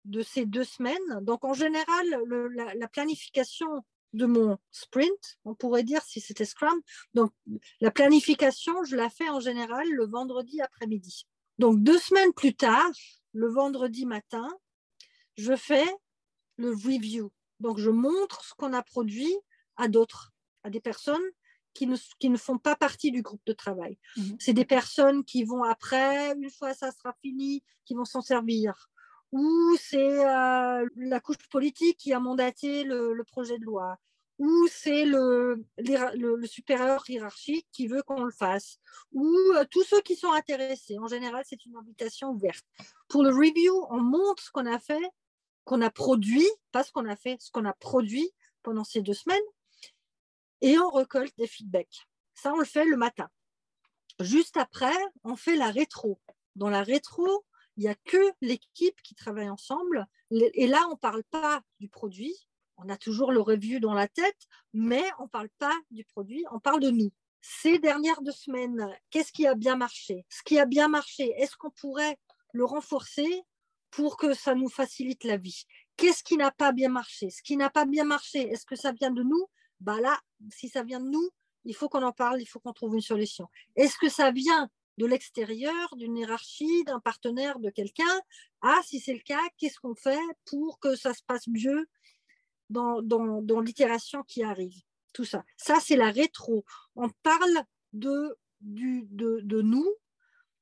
[0.04, 2.06] de ces deux semaines, donc en général,
[2.76, 3.84] la, planification
[4.14, 6.82] de mon sprint, on pourrait dire si c'était Scrum,
[7.14, 7.32] donc
[7.82, 11.28] la planification, je la fais en général le vendredi après-midi.
[11.60, 12.90] Donc deux semaines plus tard,
[13.34, 14.48] le vendredi matin,
[15.36, 15.86] je fais
[16.58, 17.32] le review.
[17.60, 19.36] Donc, je montre ce qu'on a produit
[19.76, 21.24] à d'autres, à des personnes
[21.74, 23.98] qui ne, qui ne font pas partie du groupe de travail.
[24.18, 24.38] Mhm.
[24.40, 28.90] C'est des personnes qui vont après, une fois ça sera fini, qui vont s'en servir.
[29.32, 33.98] Ou c'est euh, la couche politique qui a mandaté le, projet de loi.
[34.40, 35.66] Ou c'est le,
[36.46, 38.80] supérieur hiérarchique qui veut qu'on le fasse.
[39.12, 40.98] Ou euh, tous ceux qui sont intéressés.
[41.00, 42.66] En général, c'est une invitation ouverte.
[43.08, 45.12] Pour le review, on montre ce qu'on a fait
[45.68, 48.32] qu'on a produit, pas ce qu'on a fait, ce qu'on a produit
[48.64, 49.38] pendant ces deux semaines,
[50.62, 52.08] et on récolte des feedbacks.
[52.34, 53.30] Ça, on le fait le matin.
[54.20, 56.20] Juste après, on fait la rétro.
[56.56, 60.08] Dans la rétro, il n'y a que l'équipe qui travaille ensemble.
[60.32, 62.34] Et là, on ne parle pas du produit.
[62.78, 66.46] On a toujours le review dans la tête, mais on ne parle pas du produit,
[66.52, 67.12] on parle de nous.
[67.42, 70.26] Ces dernières deux semaines, qu'est-ce qui a bien marché?
[70.30, 72.18] Ce qui a bien marché, est-ce qu'on pourrait
[72.52, 73.44] le renforcer
[73.90, 75.64] pour que ça nous facilite la vie?
[75.96, 77.30] Qu'est-ce qui n'a pas bien marché?
[77.30, 79.48] Ce qui n'a pas bien marché, est-ce que ça vient de nous?
[79.80, 80.20] Bah là,
[80.52, 81.30] si ça vient de nous,
[81.66, 83.48] il faut qu'on en parle, il faut qu'on trouve une solution.
[83.76, 88.22] Est-ce que ça vient de l'extérieur, d'une hiérarchie, d'un partenaire, de quelqu'un?
[88.62, 91.88] Ah, si c'est le cas, qu'est-ce qu'on fait pour que ça se passe mieux?
[92.70, 94.82] Dans, dans, l'itération qui arrive
[95.14, 95.44] Tout ça.
[95.58, 96.66] Ça, c'est la rétro.
[96.96, 97.64] On parle
[97.94, 99.88] de, du, de, de nous,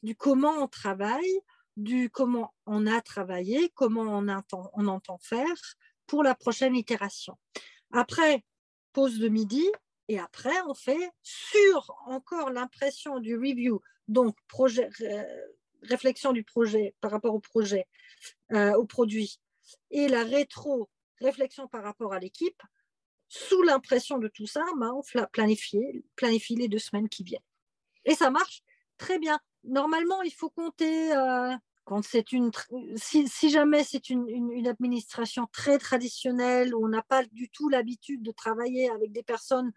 [0.03, 1.39] du comment on travaille,
[1.77, 5.77] du comment on a travaillé, comment on entend, on entend faire
[6.07, 7.37] pour la prochaine itération.
[7.91, 8.43] Après,
[8.93, 9.65] pause de midi,
[10.07, 14.89] et après, on fait sur encore l'impression du review, donc projet,
[15.81, 17.87] réflexion du projet par rapport au projet,
[18.51, 19.39] euh, au produit,
[19.89, 20.89] et la rétro,
[21.21, 22.61] réflexion par rapport à l'équipe,
[23.27, 27.41] sous l'impression de tout ça, ben, on planifie, les deux semaines qui viennent.
[28.05, 28.61] Et ça marche
[28.97, 32.51] très bien normalement, il faut compter euh, quand c'est une,
[32.95, 38.31] si, jamais c'est une, administration très traditionnelle où on n'a pas du tout l'habitude de
[38.31, 39.71] travailler avec des personnes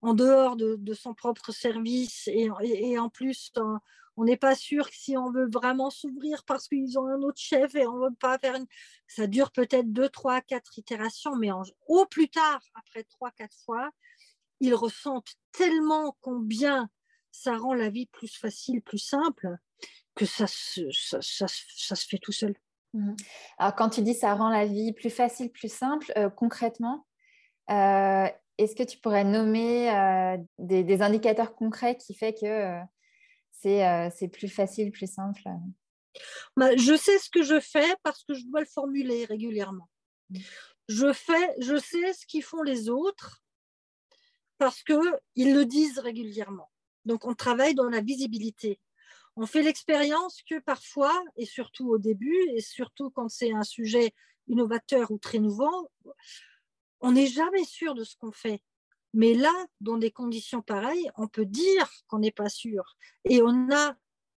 [0.00, 3.52] en dehors de, son propre service et, en plus
[4.18, 7.40] on n'est pas sûr que si on veut vraiment s'ouvrir parce qu'ils ont un autre
[7.40, 8.66] chef et on veut pas faire une...
[9.06, 11.50] ça dure peut-être deux, trois, quatre itérations, mais
[11.86, 13.90] au plus tard, après trois, quatre fois,
[14.58, 16.90] ils ressentent tellement combien
[17.30, 19.56] ça rend la vie plus facile, plus simple,
[20.16, 20.82] que ça se,
[22.08, 22.56] fait tout seul.
[22.94, 23.14] Mmh.
[23.58, 27.06] Alors, quand tu dis ça rend la vie plus facile, plus simple, euh, concrètement,
[27.70, 28.28] euh,
[28.58, 32.78] est-ce que tu pourrais nommer euh, des, indicateurs concrets qui fait que
[33.52, 35.42] c'est plus facile, plus simple
[36.56, 39.88] bah, Je sais ce que je fais parce que je dois le formuler régulièrement.
[40.30, 40.38] Mmh.
[40.88, 43.42] Je, fais, je sais ce qu'ils font les autres
[44.58, 46.70] parce qu'ils le disent régulièrement.
[47.04, 48.80] Donc, on travaille dans la visibilité.
[49.36, 54.12] On fait l'expérience que parfois, et surtout au début, et surtout quand c'est un sujet
[54.48, 55.88] innovateur ou très nouveau,
[57.00, 58.62] on n'est jamais sûr de ce qu'on fait.
[59.14, 62.96] Mais là, dans des conditions pareilles, on peut dire qu'on n'est pas sûr.
[63.24, 63.96] Et on a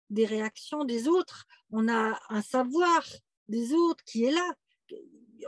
[0.10, 3.06] des réactions des autres, on a un savoir
[3.48, 4.54] des autres qui est là.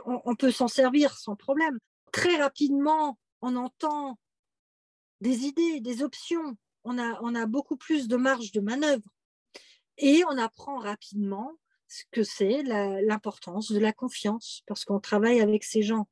[0.06, 1.78] On, peut s'en servir sans problème.
[2.12, 4.18] Très rapidement, on entend
[5.20, 9.08] des idées, des options, on a, beaucoup plus de marge de manœuvre.
[9.98, 11.52] Et on apprend rapidement
[11.86, 16.08] ce que c'est l'importance de la confiance, parce qu'on travaille avec ces gens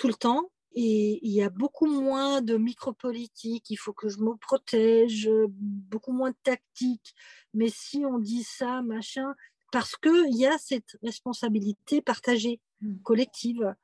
[0.00, 4.18] tout le temps et il y a beaucoup moins de micropolitique, il faut que je
[4.18, 7.14] me protège, beaucoup moins de tactique.
[7.54, 9.34] Mais si on dit ça, machin,
[9.72, 12.98] parce qu'il y a cette responsabilité partagée, mmh.
[13.02, 13.74] collective.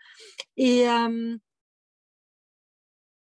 [0.56, 1.36] Et, euh,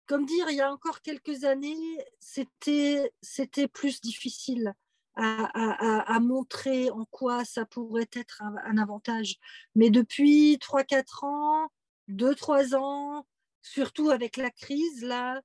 [0.07, 4.75] comme dire, il y a encore quelques années, c'était, c'était plus difficile
[5.17, 9.37] à, montrer en quoi ça pourrait être un, avantage.
[9.75, 11.69] Mais depuis 3-4 ans,
[12.09, 13.27] 2-3 ans,
[13.63, 15.41] surtout avec la crise, là,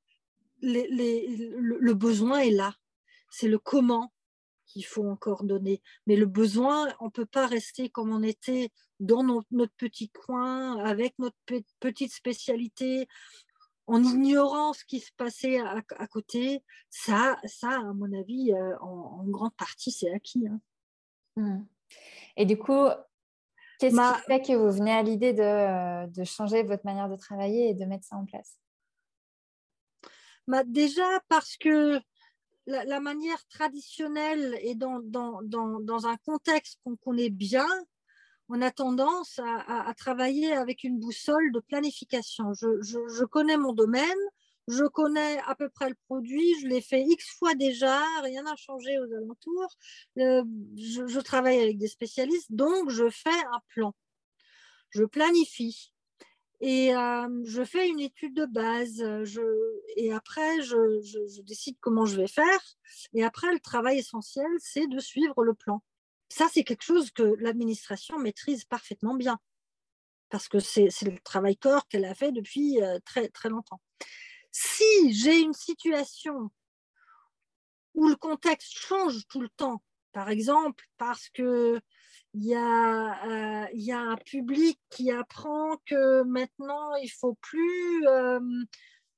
[0.62, 2.76] le, besoin est là.
[3.30, 4.14] C'est le comment.
[4.68, 5.82] qu'il faut encore donner.
[6.08, 10.78] Mais le besoin, on ne peut pas rester comme on était dans notre petit coin,
[10.86, 11.38] avec notre
[11.80, 13.08] petite spécialité,
[13.88, 16.64] en ignorant ce qui se passait à, côté.
[16.90, 20.48] Ça, ça, à mon avis, euh, en, grande partie, c'est acquis.
[20.48, 20.62] Hein.
[21.36, 21.66] Mmh.
[22.38, 22.88] Et du coup,
[23.82, 27.70] qu'est-ce qui fait que vous venez à l'idée de, de, changer votre manière de travailler
[27.70, 28.58] et de mettre ça en place?
[30.48, 32.00] Bah, Déjà parce que
[32.68, 37.68] la, manière traditionnelle et dans, dans, dans, dans un contexte qu'on connaît bien,
[38.50, 42.54] on a tendance à, travailler avec une boussole de planification.
[42.54, 44.04] Je, je, connais mon domaine,
[44.72, 48.56] je connais à peu près le produit, je l'ai fait X fois déjà, rien n'a
[48.56, 49.78] changé aux alentours.
[50.18, 50.44] Euh,
[50.76, 53.94] je, travaille avec des spécialistes, donc je fais un plan.
[54.92, 55.94] Je planifie
[56.62, 59.04] et euh, je fais une étude de base.
[59.98, 62.62] Et après, je, je, décide comment je vais faire.
[63.14, 65.82] Et après, le travail essentiel, c'est de suivre le plan.
[66.30, 69.38] Ça, c'est quelque chose que l'administration maîtrise parfaitement bien.
[70.30, 73.82] Parce que c'est le travail corps qu'elle a fait depuis euh, très, très longtemps.
[74.52, 76.52] Si j'ai une situation
[77.94, 79.82] où le contexte change tout le temps,
[80.12, 81.80] par exemple, parce que
[82.34, 88.40] il y, a, euh, un public qui apprend que maintenant, il faut plus euh,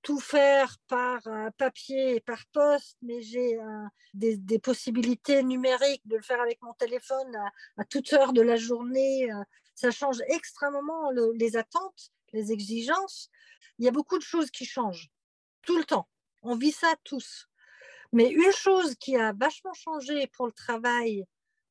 [0.01, 3.59] tout faire par euh, papier et par poste, mais j'ai
[4.15, 7.35] des, des, possibilités numériques de le faire avec mon téléphone
[7.77, 9.29] à, toute heure de la journée.
[9.75, 13.29] ça change extrêmement les attentes, les exigences.
[13.77, 15.12] Il y a beaucoup de choses qui changent
[15.65, 16.07] tout le temps.
[16.41, 17.47] On vit ça tous.
[18.11, 21.25] Mais une chose qui a vachement changé pour le travail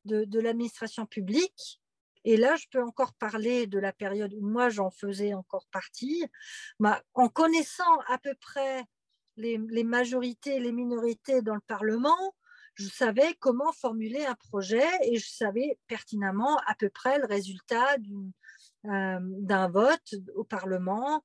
[0.05, 1.80] de, l'administration publique,
[2.24, 6.24] et là, je peux encore parler de la période où moi, j'en faisais encore partie.
[6.78, 8.84] Bah, en connaissant à peu près
[9.36, 12.34] les, majorités et les minorités dans le Parlement,
[12.74, 17.97] je savais comment formuler un projet et je savais pertinemment à peu près le résultat
[18.86, 21.24] euh, d'un vote au Parlement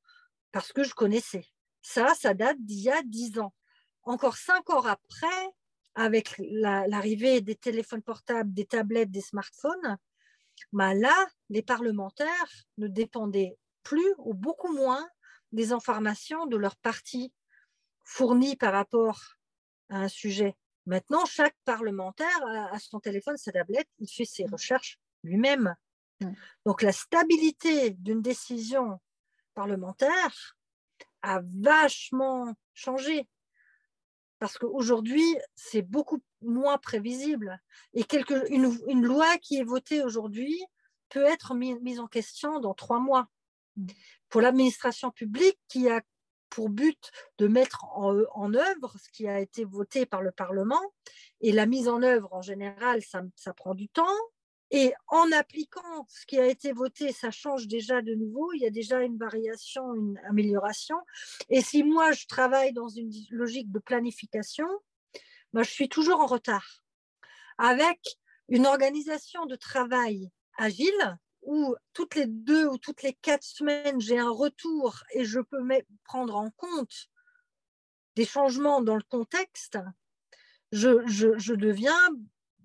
[0.51, 1.47] parce que je connaissais.
[1.90, 3.54] Ça, ça date d'il y a dix ans.
[4.04, 5.42] Encore cinq ans après,
[5.96, 9.98] avec l'arrivée des téléphones portables, des tablettes, des smartphones,
[10.74, 11.16] bah là,
[11.50, 15.08] les parlementaires ne dépendaient plus ou beaucoup moins
[15.54, 17.32] des informations de leur parti
[18.04, 19.22] fournies par rapport
[19.88, 20.58] à un sujet.
[20.88, 25.74] Maintenant, chaque parlementaire a son téléphone, sa tablette, il fait ses recherches lui-même.
[26.66, 29.00] Donc la stabilité d'une décision
[29.54, 30.57] parlementaire
[31.28, 33.28] a vachement changé
[34.39, 35.25] parce qu'aujourd'hui,
[35.55, 37.59] c'est beaucoup moins prévisible.
[37.93, 40.63] Et quelque, une, loi qui est votée aujourd'hui
[41.09, 43.28] peut être mise en question dans trois mois.
[44.30, 46.01] Pour l'administration publique qui a
[46.49, 50.82] pour but de mettre en, en, œuvre ce qui a été voté par le Parlement,
[51.41, 54.15] et la mise en œuvre en général, ça, ça prend du temps,
[54.70, 58.51] et en appliquant ce qui a été voté, ça change déjà de nouveau.
[58.53, 60.97] Il y a déjà une variation, une amélioration.
[61.49, 64.68] Et si moi, je travaille dans une logique de planification,
[65.53, 66.84] moi, je suis toujours en retard.
[67.57, 67.99] Avec
[68.49, 74.20] une organisation de travail agile, où toutes les deux ou toutes les quatre semaines, j'ai
[74.20, 75.65] un retour et je peux
[76.03, 77.07] prendre en compte
[78.18, 79.78] des changements dans le contexte,
[80.74, 82.09] je, je deviens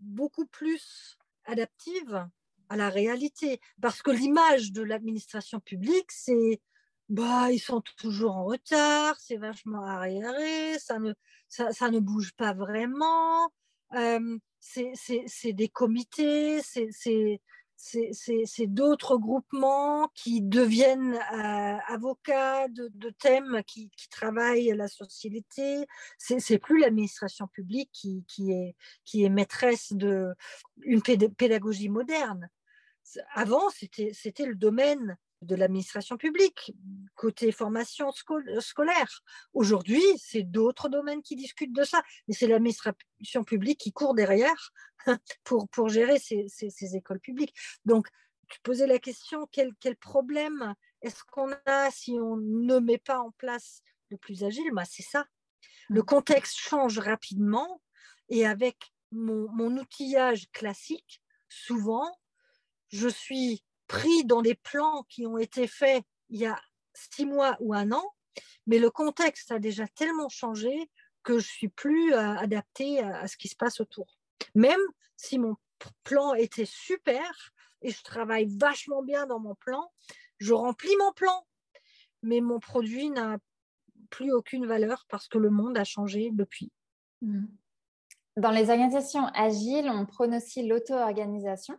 [0.01, 2.29] beaucoup plus adaptive
[2.69, 3.61] à la réalité.
[3.81, 6.61] Parce que l'image de l'administration publique, c'est
[7.09, 11.13] bah, ils sont toujours en retard, c'est vachement arriéré, ça ne,
[11.49, 13.53] ça, ne bouge pas vraiment,
[13.95, 17.41] euh, c'est des comités, c'est
[17.83, 25.87] c'est d'autres groupements qui deviennent euh, avocats de, thèmes qui, travaillent la société.
[26.19, 31.03] C'est plus l'administration publique qui, qui, est, qui est maîtresse d'une
[31.37, 32.49] pédagogie moderne.
[33.35, 36.73] Avant, c'était le domaine de l'administration publique,
[37.15, 38.11] côté formation
[38.61, 39.23] scolaire.
[39.53, 44.73] Aujourd'hui, c'est d'autres domaines qui discutent de ça, mais c'est l'administration publique qui court derrière
[45.45, 47.55] pour, pour gérer ces, ces, écoles publiques.
[47.85, 48.09] Donc,
[48.49, 53.19] tu posais la question, quel, quel problème est-ce qu'on a si on ne met pas
[53.19, 54.71] en place le plus agile?
[54.73, 55.27] Bah, C'est ça.
[55.89, 56.07] Le mmh.
[56.07, 57.83] contexte change rapidement
[58.29, 62.17] et avec mon, mon outillage classique, souvent,
[62.89, 66.61] je suis pris dans des plans qui ont été faits il y a
[66.95, 68.05] six mois ou un an,
[68.67, 70.91] mais le contexte a déjà tellement changé
[71.23, 74.19] que je suis plus euh, adaptée à, ce qui se passe autour.
[74.55, 74.81] Même
[75.17, 75.57] si mon
[76.05, 77.53] plan était super
[77.83, 79.93] et je travaille vachement bien dans mon plan,
[80.39, 81.47] je remplis mon plan,
[82.23, 83.39] mais mon produit n'a
[84.11, 86.73] plus aucune valeur parce que le monde a changé depuis.
[87.23, 87.47] Mmh.
[88.37, 91.77] Dans les organisations agiles, on prône aussi l'auto-organisation.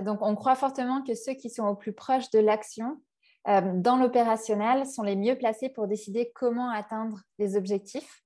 [0.00, 3.00] Donc, on croit fortement que ceux qui sont au plus proche de l'action
[3.48, 8.22] euh, dans l'opérationnel sont les mieux placés pour décider comment atteindre les objectifs.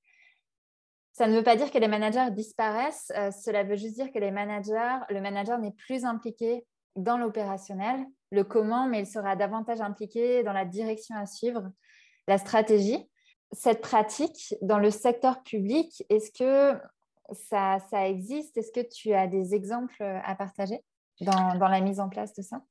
[1.12, 4.18] Ça ne veut pas dire que les managers disparaissent, euh, cela veut juste dire que
[4.18, 9.80] les managers, le manager n'est plus impliqué dans l'opérationnel, le comment, mais il sera davantage
[9.80, 11.70] impliqué dans la direction à suivre,
[12.28, 13.08] la stratégie.
[13.52, 16.78] Cette pratique dans le secteur public, est-ce que
[17.32, 18.56] ça, ça existe?
[18.56, 20.82] Est-ce que tu as des exemples à partager?
[21.20, 22.62] Dans, la mise en place de ça?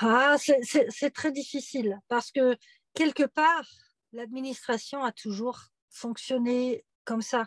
[0.00, 2.56] Ah, c'est très difficile parce que
[2.94, 3.66] quelque part,
[4.12, 7.46] l'administration a toujours fonctionné comme ça.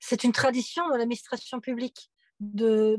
[0.00, 2.10] C'est une tradition dans l'administration publique.
[2.40, 2.98] De,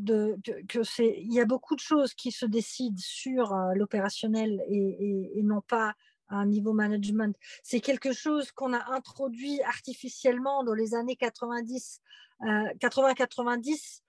[0.69, 5.41] que c'est il y a beaucoup de choses qui se décident sur euh, l'opérationnel et,
[5.43, 5.95] non pas
[6.29, 7.35] à un niveau management.
[7.61, 11.99] C'est quelque chose qu'on a introduit artificiellement dans les années 90,
[12.41, 14.03] 80-90 euh,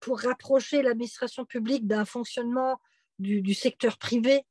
[0.00, 2.80] pour rapprocher l'administration publique d'un fonctionnement
[3.18, 4.44] du, secteur privé.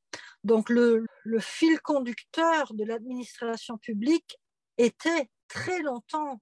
[0.43, 1.05] Donc le,
[1.39, 4.37] fil conducteur de l'administration publique
[4.77, 6.41] était très longtemps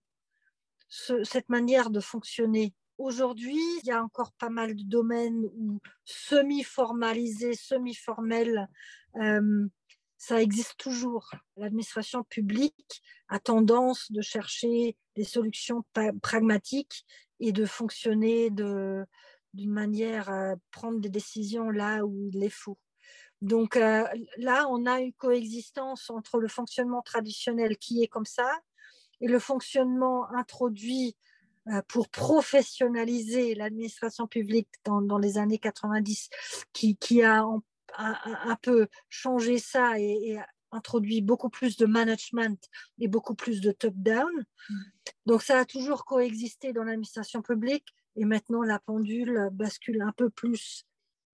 [0.88, 2.74] cette manière de fonctionner.
[3.00, 8.70] Aujourd'hui, il y a encore pas mal de domaines où semi-formalisé, semi-formel,
[9.16, 9.68] euh,
[10.18, 11.32] ça existe toujours.
[11.58, 15.84] L'administration publique a tendance de chercher des solutions
[16.22, 17.06] pragmatiques
[17.44, 19.06] et de fonctionner de,
[19.54, 22.78] d'une manière à prendre des décisions là où il est faut.
[23.42, 24.06] Donc euh,
[24.38, 28.50] là, on a une coexistence entre le fonctionnement traditionnel qui est comme ça
[29.20, 31.18] et le fonctionnement introduit
[31.68, 36.30] euh, pour professionnaliser l'administration publique dans, les années 90,
[36.72, 37.44] qui, a
[37.98, 40.40] un, peu changé ça et, et,
[40.74, 42.60] introduit beaucoup plus de management
[43.00, 44.32] et beaucoup plus de top-down.
[44.70, 44.76] Mmh.
[45.26, 50.30] Donc ça a toujours coexisté dans l'administration publique et maintenant, la pendule bascule un peu
[50.30, 50.86] plus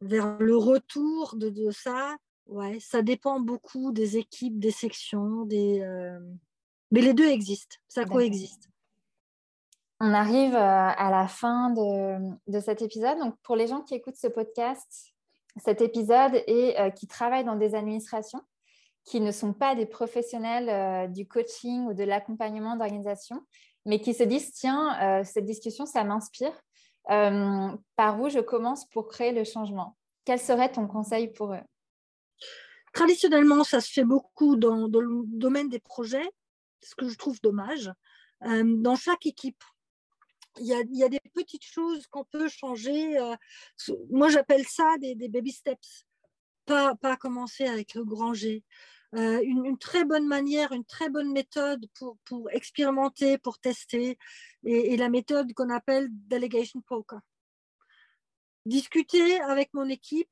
[0.02, 2.16] vers le retour de, ça.
[2.48, 6.20] Ouais, ça dépend beaucoup des équipes, des sections, des, euh,
[6.92, 8.70] mais les deux existent, ça coexiste.
[10.00, 13.20] On arrive euh, à la fin de, cet épisode.
[13.20, 15.14] Donc, pour les gens qui écoutent ce podcast,
[15.58, 18.42] cet épisode et euh, qui travaillent dans des administrations,
[19.06, 23.42] qui ne sont pas des professionnels du coaching ou de l'accompagnement d'organisation,
[23.86, 26.54] mais qui se disent, tiens, cette discussion, ça m'inspire.
[27.10, 29.98] Euh, par où je commence pour créer le changement?
[30.26, 31.64] Quel serait ton conseil pour eux?
[32.94, 36.30] Traditionnellement, ça se fait beaucoup dans, le domaine des projets,
[36.84, 37.92] ce que je trouve dommage.
[38.46, 39.64] Euh, dans chaque équipe,
[40.60, 43.18] il y, a, des petites choses qu'on peut changer.
[43.18, 43.36] Euh,
[44.12, 46.06] moi, j'appelle ça des, baby steps.
[46.70, 48.64] Pas, commencer avec le grand G.
[49.14, 54.20] Une, très bonne manière, une très bonne méthode pour, pour expérimenter, pour tester,
[54.64, 57.22] et, la méthode qu'on appelle delegation poker.
[58.68, 60.30] Discuter avec mon équipe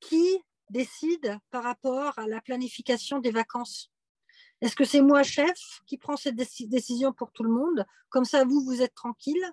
[0.00, 3.90] qui décide par rapport à la planification des vacances.
[4.60, 7.86] Est-ce que c'est moi, chef, qui prend cette décision pour tout le monde?
[8.10, 9.50] Comme ça, vous, vous êtes tranquille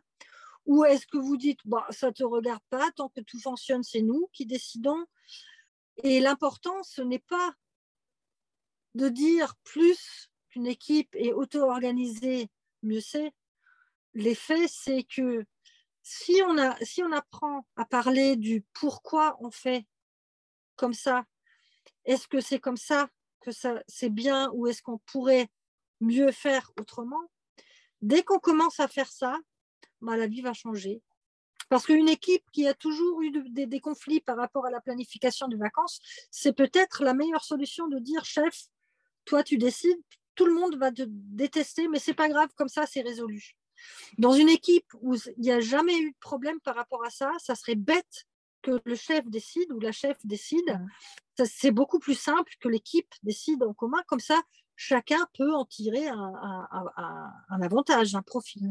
[0.66, 3.84] Ou est-ce que vous dites, bah, ça ne te regarde pas, tant que tout fonctionne,
[3.84, 5.06] c'est nous qui décidons
[6.04, 7.54] Et l'important, ce n'est pas
[8.96, 12.50] de dire plus qu'une équipe est auto-organisée,
[12.84, 13.32] mieux c'est.
[14.14, 15.46] L'effet, c'est que
[16.02, 19.86] si on, apprend à parler du pourquoi on fait
[20.76, 21.26] comme ça,
[22.06, 23.10] est-ce que c'est comme ça
[23.42, 25.50] que ça c'est bien ou est-ce qu'on pourrait
[26.00, 27.22] mieux faire autrement?
[28.02, 29.38] Dès qu'on commence à faire ça,
[30.02, 31.02] bah, la vie va changer.
[31.70, 35.58] Parce qu'une équipe qui a toujours eu des, conflits par rapport à la planification de
[35.58, 36.00] vacances,
[36.32, 38.68] c'est peut-être la meilleure solution de dire, chef,
[39.26, 40.00] toi tu décides,
[40.36, 43.56] tout le monde va te détester, mais c'est pas grave, comme ça c'est résolu.
[44.18, 47.32] Dans une équipe où il n'y a jamais eu de problème par rapport à ça,
[47.38, 48.26] ça serait bête
[48.62, 50.80] que le chef décide ou la chef décide.
[51.46, 54.02] C'est beaucoup plus simple que l'équipe décide en commun.
[54.08, 54.42] Comme ça,
[54.78, 58.62] chacun peut en tirer un, avantage, un profit.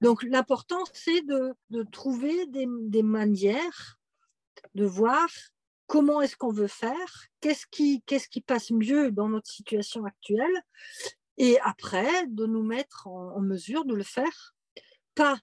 [0.00, 1.54] Donc l'important, c'est de,
[1.90, 3.98] trouver des, des, manières
[4.74, 5.26] de voir
[5.86, 10.62] comment est-ce qu'on veut faire, qu'est-ce qui, qu'est-ce qui passe mieux dans notre situation actuelle,
[11.36, 14.54] et après de nous mettre en, mesure de le faire,
[15.14, 15.38] pas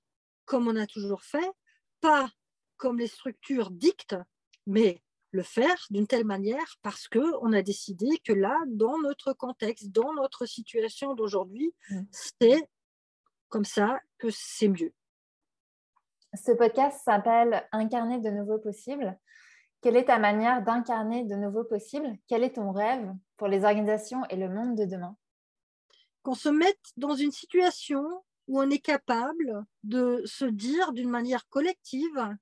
[0.45, 1.51] comme on a toujours fait,
[1.99, 2.32] pas
[2.78, 4.17] comme les structures dictent,
[4.65, 5.01] mais
[5.32, 10.13] le faire d'une telle manière parce qu'on a décidé que là, dans notre contexte, dans
[10.13, 12.01] notre situation d'aujourd'hui, mmh.
[12.11, 12.69] c'est
[13.49, 14.93] comme ça que c'est mieux.
[16.34, 19.17] Ce podcast s'appelle Incarner de nouveaux possibles.
[19.82, 22.15] Quelle est ta manière d'incarner de nouveaux possibles?
[22.27, 25.17] Quel est ton rêve pour les organisations et le monde de demain?
[26.23, 31.47] Qu'on se mette dans une situation où on est capable de se dire d'une manière
[31.49, 32.38] collective,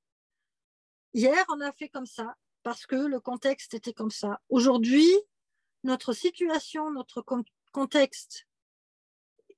[1.14, 4.42] hier on a fait comme ça, parce que le contexte était comme ça.
[4.50, 5.10] Aujourd'hui,
[5.84, 7.24] notre situation, notre
[7.72, 8.48] contexte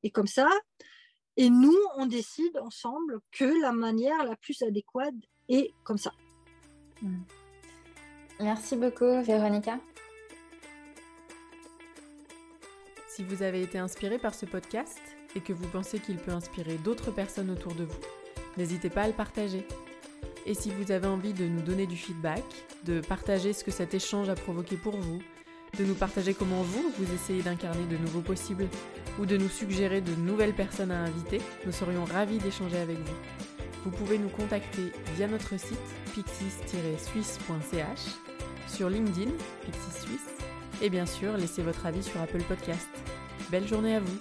[0.04, 0.50] est comme ça,
[1.38, 5.16] et nous, on décide ensemble que la manière la plus adéquate
[5.48, 6.12] est comme ça.
[7.02, 7.24] Hmm.
[8.40, 9.80] Merci beaucoup, Véronica.
[13.08, 15.00] Si vous avez été inspiré par ce podcast
[15.36, 18.00] et que vous pensez qu'il peut inspirer d'autres personnes autour de vous,
[18.58, 19.66] n'hésitez pas à le partager.
[20.46, 22.44] Et si vous avez envie de nous donner du feedback,
[22.86, 25.22] de partager ce que cet échange a provoqué pour vous,
[25.78, 28.68] de nous partager comment vous, vous essayez d'incarner de nouveaux possibles,
[29.20, 33.16] ou de nous suggérer de nouvelles personnes à inviter, nous serions ravis d'échanger avec vous.
[33.84, 35.78] Vous pouvez nous contacter via notre site
[36.14, 38.00] pixis-suisse.ch,
[38.68, 39.32] sur LinkedIn,
[39.66, 40.30] Pixis Suisse,
[40.82, 42.90] et bien sûr laissez votre avis sur Apple Podcast.
[43.50, 44.18] Belle journée à vous